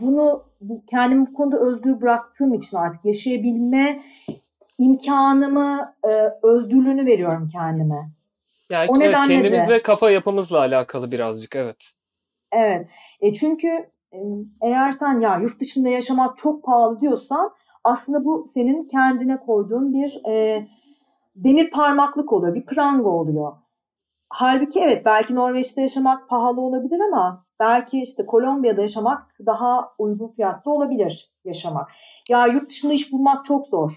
bunu 0.02 0.44
bu, 0.70 0.84
kendimi 0.90 1.28
bu 1.28 1.34
konuda 1.34 1.60
özgür 1.60 2.02
bıraktığım 2.02 2.54
için 2.54 2.78
artık 2.78 3.06
yaşayabilme 3.06 4.02
imkanımı, 4.78 5.94
e, 6.04 6.30
özgürlüğünü 6.44 7.06
veriyorum 7.06 7.48
kendime. 7.48 8.10
Yani 8.70 8.90
o 8.90 8.94
evet, 9.02 9.12
kendimiz 9.12 9.68
de, 9.68 9.74
ve 9.74 9.82
kafa 9.82 10.12
yapımızla 10.12 10.60
alakalı 10.60 11.12
birazcık 11.12 11.56
evet. 11.56 11.94
Evet. 12.52 12.90
E 13.22 13.34
çünkü 13.34 13.68
e, 14.14 14.20
eğer 14.62 14.92
sen 14.92 15.20
ya 15.20 15.38
yurt 15.38 15.60
dışında 15.60 15.90
yaşamak 15.90 16.38
çok 16.38 16.64
pahalı 16.64 17.00
diyorsan 17.00 17.52
aslında 17.84 18.26
bu 18.26 18.44
senin 18.48 18.88
kendine 18.88 19.38
koyduğun 19.38 19.94
bir 19.94 20.22
e, 20.30 20.68
demir 21.36 21.72
parmaklık 21.72 22.34
oluyor, 22.34 22.56
bir 22.56 22.66
pranga 22.66 23.10
oluyor. 23.10 23.54
Halbuki 24.30 24.80
evet 24.80 25.06
belki 25.06 25.36
Norveç'te 25.36 25.82
yaşamak 25.82 26.30
pahalı 26.30 26.62
olabilir 26.62 27.00
ama 27.00 27.46
belki 27.64 28.02
işte 28.02 28.26
Kolombiya'da 28.26 28.82
yaşamak 28.82 29.36
daha 29.46 29.92
uygun 29.98 30.28
fiyatlı 30.28 30.72
olabilir 30.72 31.32
yaşamak. 31.46 31.92
Ya 32.30 32.46
yurt 32.48 32.70
dışında 32.70 32.94
iş 32.94 33.12
bulmak 33.12 33.46
çok 33.46 33.66
zor. 33.66 33.92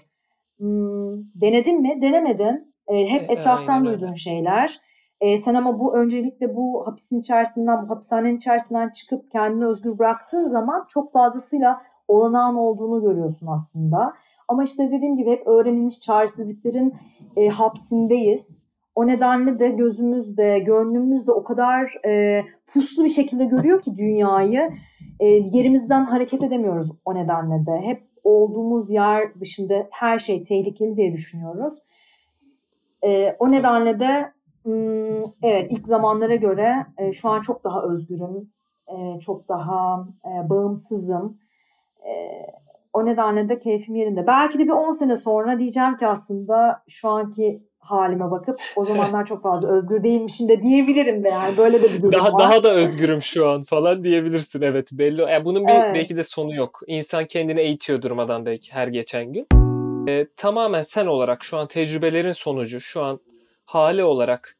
Hmm, 0.57 1.23
denedin 1.35 1.81
mi? 1.81 2.01
Denemedin. 2.01 2.75
E, 2.87 3.09
hep 3.09 3.29
e, 3.29 3.33
etraftan 3.33 3.85
duyduğun 3.85 4.13
şeyler. 4.13 4.79
E, 5.21 5.37
sen 5.37 5.53
ama 5.53 5.79
bu 5.79 5.95
öncelikle 5.95 6.55
bu 6.55 6.87
hapisin 6.87 7.17
içerisinden, 7.17 7.83
bu 7.83 7.89
hapishanenin 7.89 8.37
içerisinden 8.37 8.89
çıkıp 8.89 9.31
kendini 9.31 9.65
özgür 9.65 9.99
bıraktığın 9.99 10.45
zaman 10.45 10.85
çok 10.89 11.11
fazlasıyla 11.11 11.81
olanağın 12.07 12.55
olduğunu 12.55 13.01
görüyorsun 13.01 13.47
aslında. 13.47 14.13
Ama 14.47 14.63
işte 14.63 14.91
dediğim 14.91 15.17
gibi 15.17 15.31
hep 15.31 15.47
öğrenilmiş 15.47 15.99
çaresizliklerin 15.99 16.95
e, 17.35 17.47
hapsindeyiz. 17.47 18.66
O 18.97 19.07
nedenle 19.07 19.59
de 19.59 19.69
gözümüzde, 19.69 20.59
gönlümüzde 20.59 21.31
o 21.31 21.43
kadar 21.43 22.05
e, 22.05 22.43
puslu 22.73 23.03
bir 23.03 23.09
şekilde 23.09 23.45
görüyor 23.45 23.81
ki 23.81 23.97
dünyayı. 23.97 24.71
E, 25.19 25.25
yerimizden 25.27 26.05
hareket 26.05 26.43
edemiyoruz 26.43 26.91
o 27.05 27.15
nedenle 27.15 27.65
de. 27.65 27.81
Hep 27.81 28.03
olduğumuz 28.23 28.91
yer 28.91 29.39
dışında 29.39 29.87
her 29.91 30.19
şey 30.19 30.41
tehlikeli 30.41 30.95
diye 30.95 31.13
düşünüyoruz. 31.13 31.79
E, 33.05 33.35
o 33.39 33.51
nedenle 33.51 33.99
de 33.99 34.33
evet 35.43 35.71
ilk 35.71 35.87
zamanlara 35.87 36.35
göre 36.35 36.85
e, 36.97 37.11
şu 37.11 37.29
an 37.29 37.41
çok 37.41 37.63
daha 37.63 37.83
özgürüm, 37.83 38.49
e, 38.87 39.19
çok 39.19 39.47
daha 39.49 40.07
e, 40.25 40.49
bağımsızım. 40.49 41.37
O 42.93 43.05
nedenle 43.05 43.49
de 43.49 43.59
keyfim 43.59 43.95
yerinde. 43.95 44.27
Belki 44.27 44.59
de 44.59 44.63
bir 44.63 44.69
10 44.69 44.91
sene 44.91 45.15
sonra 45.15 45.59
diyeceğim 45.59 45.97
ki 45.97 46.07
aslında 46.07 46.83
şu 46.87 47.09
anki 47.09 47.67
halime 47.87 48.31
bakıp 48.31 48.61
o 48.75 48.83
zamanlar 48.83 49.25
çok 49.25 49.43
fazla 49.43 49.75
özgür 49.75 50.03
değilmişim 50.03 50.49
de 50.49 50.61
diyebilirim 50.61 51.23
de 51.23 51.29
yani 51.29 51.57
böyle 51.57 51.81
de 51.81 51.93
bir 51.93 52.01
durum 52.01 52.11
daha, 52.11 52.33
var. 52.33 52.39
Daha 52.39 52.63
da 52.63 52.73
özgürüm 52.75 53.21
şu 53.21 53.49
an 53.49 53.61
falan 53.61 54.03
diyebilirsin 54.03 54.61
evet 54.61 54.89
belli. 54.91 55.21
Yani 55.21 55.45
bunun 55.45 55.67
bir 55.67 55.71
Evet. 55.71 55.95
belki 55.95 56.15
de 56.15 56.23
sonu 56.23 56.55
yok. 56.55 56.79
İnsan 56.87 57.25
kendini 57.25 57.59
eğitiyor 57.59 58.01
durmadan 58.01 58.45
belki 58.45 58.71
her 58.71 58.87
geçen 58.87 59.33
gün. 59.33 59.47
Ee, 60.09 60.27
tamamen 60.35 60.81
sen 60.81 61.05
olarak 61.05 61.43
şu 61.43 61.57
an 61.57 61.67
tecrübelerin 61.67 62.31
sonucu 62.31 62.81
şu 62.81 63.01
an 63.01 63.19
hali 63.65 64.03
olarak 64.03 64.57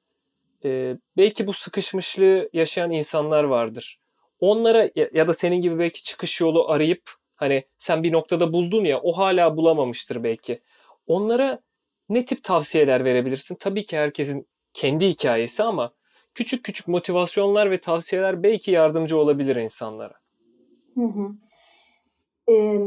e, 0.66 0.98
belki 1.18 1.48
bu 1.48 1.54
sıkışmışlığı 1.54 2.50
yaşayan 2.54 2.92
insanlar 2.92 3.44
vardır. 3.44 4.00
Onlara 4.40 4.90
ya, 4.96 5.10
ya 5.14 5.28
da 5.28 5.34
senin 5.34 5.62
gibi 5.62 5.80
belki 5.80 6.04
çıkış 6.04 6.42
yolu 6.42 6.70
arayıp 6.70 7.02
hani 7.36 7.64
sen 7.78 8.04
bir 8.04 8.12
noktada 8.12 8.54
buldun 8.54 8.86
ya 8.86 9.00
o 9.00 9.18
hala 9.18 9.58
bulamamıştır 9.58 10.24
belki. 10.24 10.62
Onlara 11.08 11.60
ne 12.10 12.26
tip 12.26 12.44
tavsiyeler 12.44 13.06
verebilirsin? 13.06 13.56
Tabii 13.60 13.86
ki 13.86 13.98
herkesin 13.98 14.48
kendi 14.74 15.08
hikayesi 15.08 15.64
ama 15.64 15.92
küçük 16.34 16.66
küçük 16.66 16.88
motivasyonlar 16.88 17.72
ve 17.72 17.82
tavsiyeler 17.82 18.44
belki 18.44 18.72
yardımcı 18.72 19.18
olabilir 19.18 19.56
insanlara. 19.56 20.14
Hı 20.96 21.06
hı. 21.06 21.30
Ee, 22.52 22.82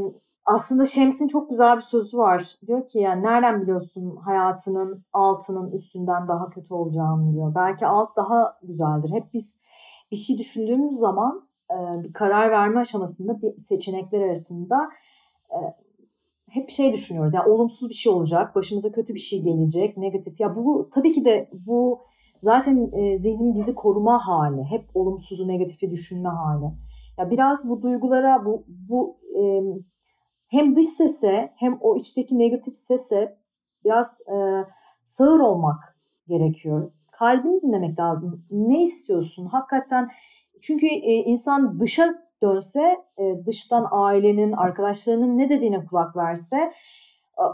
aslında 0.45 0.87
Şems'in 0.87 1.29
çok 1.29 1.51
güzel 1.51 1.77
bir 1.77 1.83
sözü 1.83 2.19
var. 2.19 2.55
Diyor 2.67 2.87
ki 2.87 2.99
yani 2.99 3.23
nereden 3.23 3.63
biliyorsun 3.63 4.17
hayatının 4.17 5.05
altının 5.13 5.73
üstünden 5.73 6.29
daha 6.29 6.51
kötü 6.51 6.75
olacağını 6.75 7.33
diyor. 7.33 7.55
Belki 7.55 7.87
alt 7.87 8.17
daha 8.17 8.59
güzeldir. 8.63 9.11
Hep 9.11 9.35
biz 9.35 9.59
bir 10.11 10.17
şey 10.17 10.39
düşündüğümüz 10.39 10.97
zaman 10.99 11.49
bir 11.97 12.13
karar 12.13 12.51
verme 12.51 12.81
aşamasında 12.81 13.41
bir 13.41 13.57
seçenekler 13.57 14.21
arasında 14.21 14.91
hep 16.51 16.71
şey 16.71 16.93
düşünüyoruz. 16.93 17.35
Yani 17.35 17.49
olumsuz 17.49 17.89
bir 17.89 17.95
şey 17.95 18.13
olacak, 18.13 18.55
başımıza 18.55 18.93
kötü 18.93 19.15
bir 19.15 19.19
şey 19.19 19.43
gelecek, 19.43 19.97
negatif. 19.97 20.41
Ya 20.41 20.57
bu 20.57 20.89
tabii 20.95 21.13
ki 21.13 21.25
de 21.25 21.51
bu 21.67 22.01
zaten 22.41 22.91
e, 22.93 23.17
zihnin 23.17 23.55
bizi 23.55 23.75
koruma 23.75 24.27
hali. 24.27 24.65
Hep 24.65 24.85
olumsuzu, 24.95 25.49
negatifi 25.49 25.91
düşünme 25.91 26.29
hali. 26.29 26.65
Ya 27.19 27.31
biraz 27.31 27.69
bu 27.69 27.83
duygulara, 27.83 28.45
bu 28.45 28.65
bu 28.69 29.17
e, 29.39 29.43
hem 30.49 30.77
dış 30.77 30.87
sese 30.87 31.53
hem 31.57 31.79
o 31.81 31.97
içteki 31.97 32.39
negatif 32.39 32.77
sese 32.77 33.39
biraz 33.85 34.21
e, 34.21 34.37
sağır 35.05 35.41
olmak 35.41 35.97
gerekiyor. 36.29 36.93
Kalbini 37.13 37.63
dinlemek 37.63 37.99
lazım. 37.99 38.45
Ne 38.51 38.83
istiyorsun? 38.83 39.45
Hakikaten 39.45 40.09
çünkü 40.61 40.87
e, 40.87 41.15
insan 41.15 41.81
dışa 41.81 42.30
dönse, 42.43 42.97
e, 43.19 43.47
dıştan 43.47 43.87
ailenin, 43.91 44.53
arkadaşlarının 44.53 45.39
ne 45.39 45.49
dediğine 45.49 45.85
kulak 45.87 46.17
verse 46.17 46.73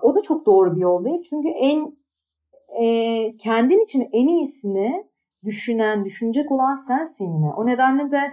o 0.02 0.14
da 0.14 0.22
çok 0.22 0.46
doğru 0.46 0.76
bir 0.76 0.80
yol 0.80 1.04
değil. 1.04 1.22
Çünkü 1.30 1.48
en 1.48 1.96
e, 2.82 3.30
kendin 3.30 3.84
için 3.84 4.08
en 4.12 4.26
iyisini 4.26 5.06
düşünen, 5.44 6.04
düşünecek 6.04 6.52
olan 6.52 6.74
sensin 6.74 7.34
yine. 7.34 7.50
O 7.56 7.66
nedenle 7.66 8.10
de 8.10 8.32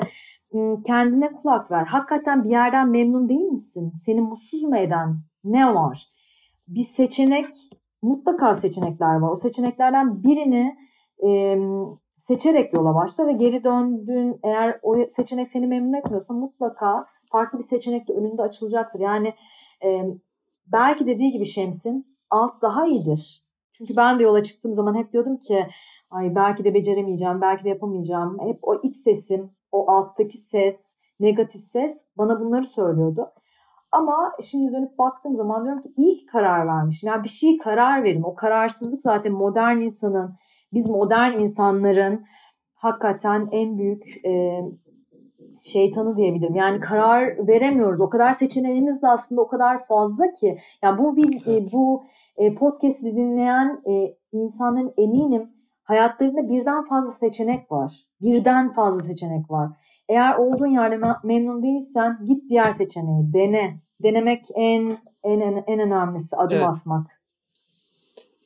kendine 0.86 1.32
kulak 1.32 1.72
ver. 1.72 1.86
Hakikaten 1.86 2.44
bir 2.44 2.50
yerden 2.50 2.90
memnun 2.90 3.30
değil 3.30 3.52
misin? 3.52 3.94
Seni 3.96 4.22
mutsuz 4.22 4.64
mu 4.64 4.78
eden 4.78 5.18
ne 5.44 5.76
var? 5.76 6.08
Bir 6.68 6.84
seçenek, 6.84 7.46
mutlaka 8.02 8.54
seçenekler 8.54 9.16
var. 9.16 9.32
O 9.32 9.36
seçeneklerden 9.36 10.24
birini 10.24 10.76
seçerek 12.18 12.74
yola 12.74 12.96
başla 12.96 13.28
ve 13.28 13.32
geri 13.32 13.64
döndüğün 13.64 14.40
eğer 14.44 14.80
o 14.82 14.96
seçenek 15.08 15.48
seni 15.48 15.68
memnun 15.68 15.94
etmiyorsa 15.94 16.34
mutlaka 16.34 17.06
farklı 17.32 17.58
bir 17.58 17.64
seçenek 17.64 18.08
de 18.08 18.14
önünde 18.14 18.42
açılacaktır. 18.42 19.00
Yani 19.00 19.34
e, 19.84 20.04
belki 20.68 21.08
dediği 21.08 21.32
gibi 21.32 21.46
Şems'in 21.46 22.18
alt 22.30 22.62
daha 22.62 22.86
iyidir. 22.86 23.44
Çünkü 23.74 23.96
ben 23.96 24.20
de 24.20 24.24
yola 24.24 24.44
çıktığım 24.44 24.72
zaman 24.72 24.96
hep 24.96 25.12
diyordum 25.12 25.38
ki 25.38 25.68
ay 26.12 26.36
belki 26.36 26.64
de 26.64 26.74
beceremeyeceğim, 26.74 27.42
belki 27.42 27.64
de 27.64 27.70
yapamayacağım. 27.70 28.40
Hep 28.40 28.60
o 28.62 28.82
iç 28.84 28.96
sesim, 28.96 29.52
o 29.72 29.92
alttaki 29.92 30.38
ses, 30.38 30.98
negatif 31.20 31.62
ses 31.62 32.06
bana 32.18 32.40
bunları 32.40 32.66
söylüyordu. 32.66 33.32
Ama 33.92 34.32
şimdi 34.42 34.74
dönüp 34.74 34.98
baktığım 34.98 35.36
zaman 35.36 35.64
diyorum 35.64 35.82
ki 35.82 35.94
iyi 35.98 36.16
ki 36.16 36.26
karar 36.26 36.68
vermişim. 36.68 37.10
Yani 37.10 37.24
bir 37.24 37.30
şeyi 37.30 37.58
karar 37.58 38.04
verin. 38.04 38.24
O 38.24 38.36
kararsızlık 38.36 39.02
zaten 39.02 39.34
modern 39.34 39.78
insanın, 39.78 40.36
biz 40.74 40.90
modern 40.90 41.40
insanların 41.40 42.26
hakikaten 42.74 43.50
en 43.52 43.78
büyük 43.78 44.26
e, 44.26 44.62
şeytanı 45.62 46.16
diyebilirim. 46.16 46.56
Yani 46.56 46.80
karar 46.80 47.48
veremiyoruz. 47.48 48.02
O 48.02 48.10
kadar 48.10 48.34
seçeneğimiz 48.34 49.02
de 49.02 49.08
aslında 49.08 49.42
o 49.42 49.48
kadar 49.48 49.86
fazla 49.86 50.32
ki. 50.32 50.58
Yani 50.82 50.98
bu 50.98 51.16
bir, 51.16 51.44
evet. 51.46 51.48
e, 51.48 51.72
bu 51.72 52.04
e, 52.38 52.56
podcast'i 52.56 53.16
dinleyen 53.16 53.82
e, 53.90 54.16
insanların 54.32 54.94
eminim 54.98 55.50
hayatlarında 55.84 56.50
birden 56.50 56.84
fazla 56.84 57.12
seçenek 57.12 57.72
var. 57.72 58.02
Birden 58.22 58.70
fazla 58.70 59.02
seçenek 59.02 59.52
var. 59.52 59.70
Eğer 60.10 60.36
olduğun 60.36 60.68
yerde 60.68 60.98
memnun 61.24 61.64
değilsen 61.64 62.18
git 62.26 62.50
diğer 62.50 62.72
seçeneği 62.72 63.34
dene. 63.34 63.80
Denemek 64.04 64.46
en 64.56 64.98
en 65.24 65.40
en, 65.40 65.64
en 65.68 65.80
önemlisi 65.80 66.36
adım 66.36 66.58
evet. 66.58 66.68
atmak. 66.68 67.08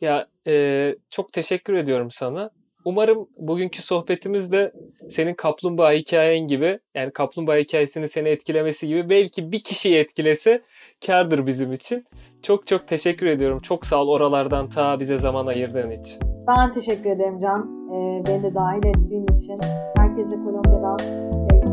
Ya 0.02 0.28
e, 0.48 0.96
çok 1.10 1.34
teşekkür 1.34 1.74
ediyorum 1.74 2.08
sana. 2.12 2.50
Umarım 2.86 3.28
bugünkü 3.38 3.82
sohbetimiz 3.82 4.52
de 4.52 4.74
senin 5.10 5.34
kaplumbağa 5.34 5.92
hikayen 5.92 6.48
gibi 6.48 6.80
yani 6.96 7.12
kaplumbağa 7.12 7.56
hikayesini 7.56 8.08
seni 8.08 8.30
etkilemesi 8.30 8.88
gibi 8.88 9.10
belki 9.10 9.52
bir 9.52 9.64
kişiyi 9.64 9.96
etkilese 9.96 10.62
kardır 11.08 11.46
bizim 11.46 11.74
için. 11.74 12.06
Çok 12.42 12.68
çok 12.68 12.88
teşekkür 12.88 13.26
ediyorum. 13.26 13.60
Çok 13.60 13.86
sağ 13.86 14.02
ol 14.02 14.08
oralardan 14.08 14.70
ta 14.70 15.00
bize 15.00 15.18
zaman 15.18 15.48
ayırdığın 15.48 15.92
için. 15.92 16.20
Ben 16.48 16.72
teşekkür 16.72 17.10
ederim 17.10 17.40
Can. 17.40 17.60
Ee, 17.88 18.24
beni 18.28 18.44
de 18.44 18.56
dahil 18.56 18.86
ettiğin 18.86 19.24
için. 19.24 19.60
Herkese 19.98 20.36
Kolombiya'dan 20.36 20.98
sevgilerim. 21.32 21.67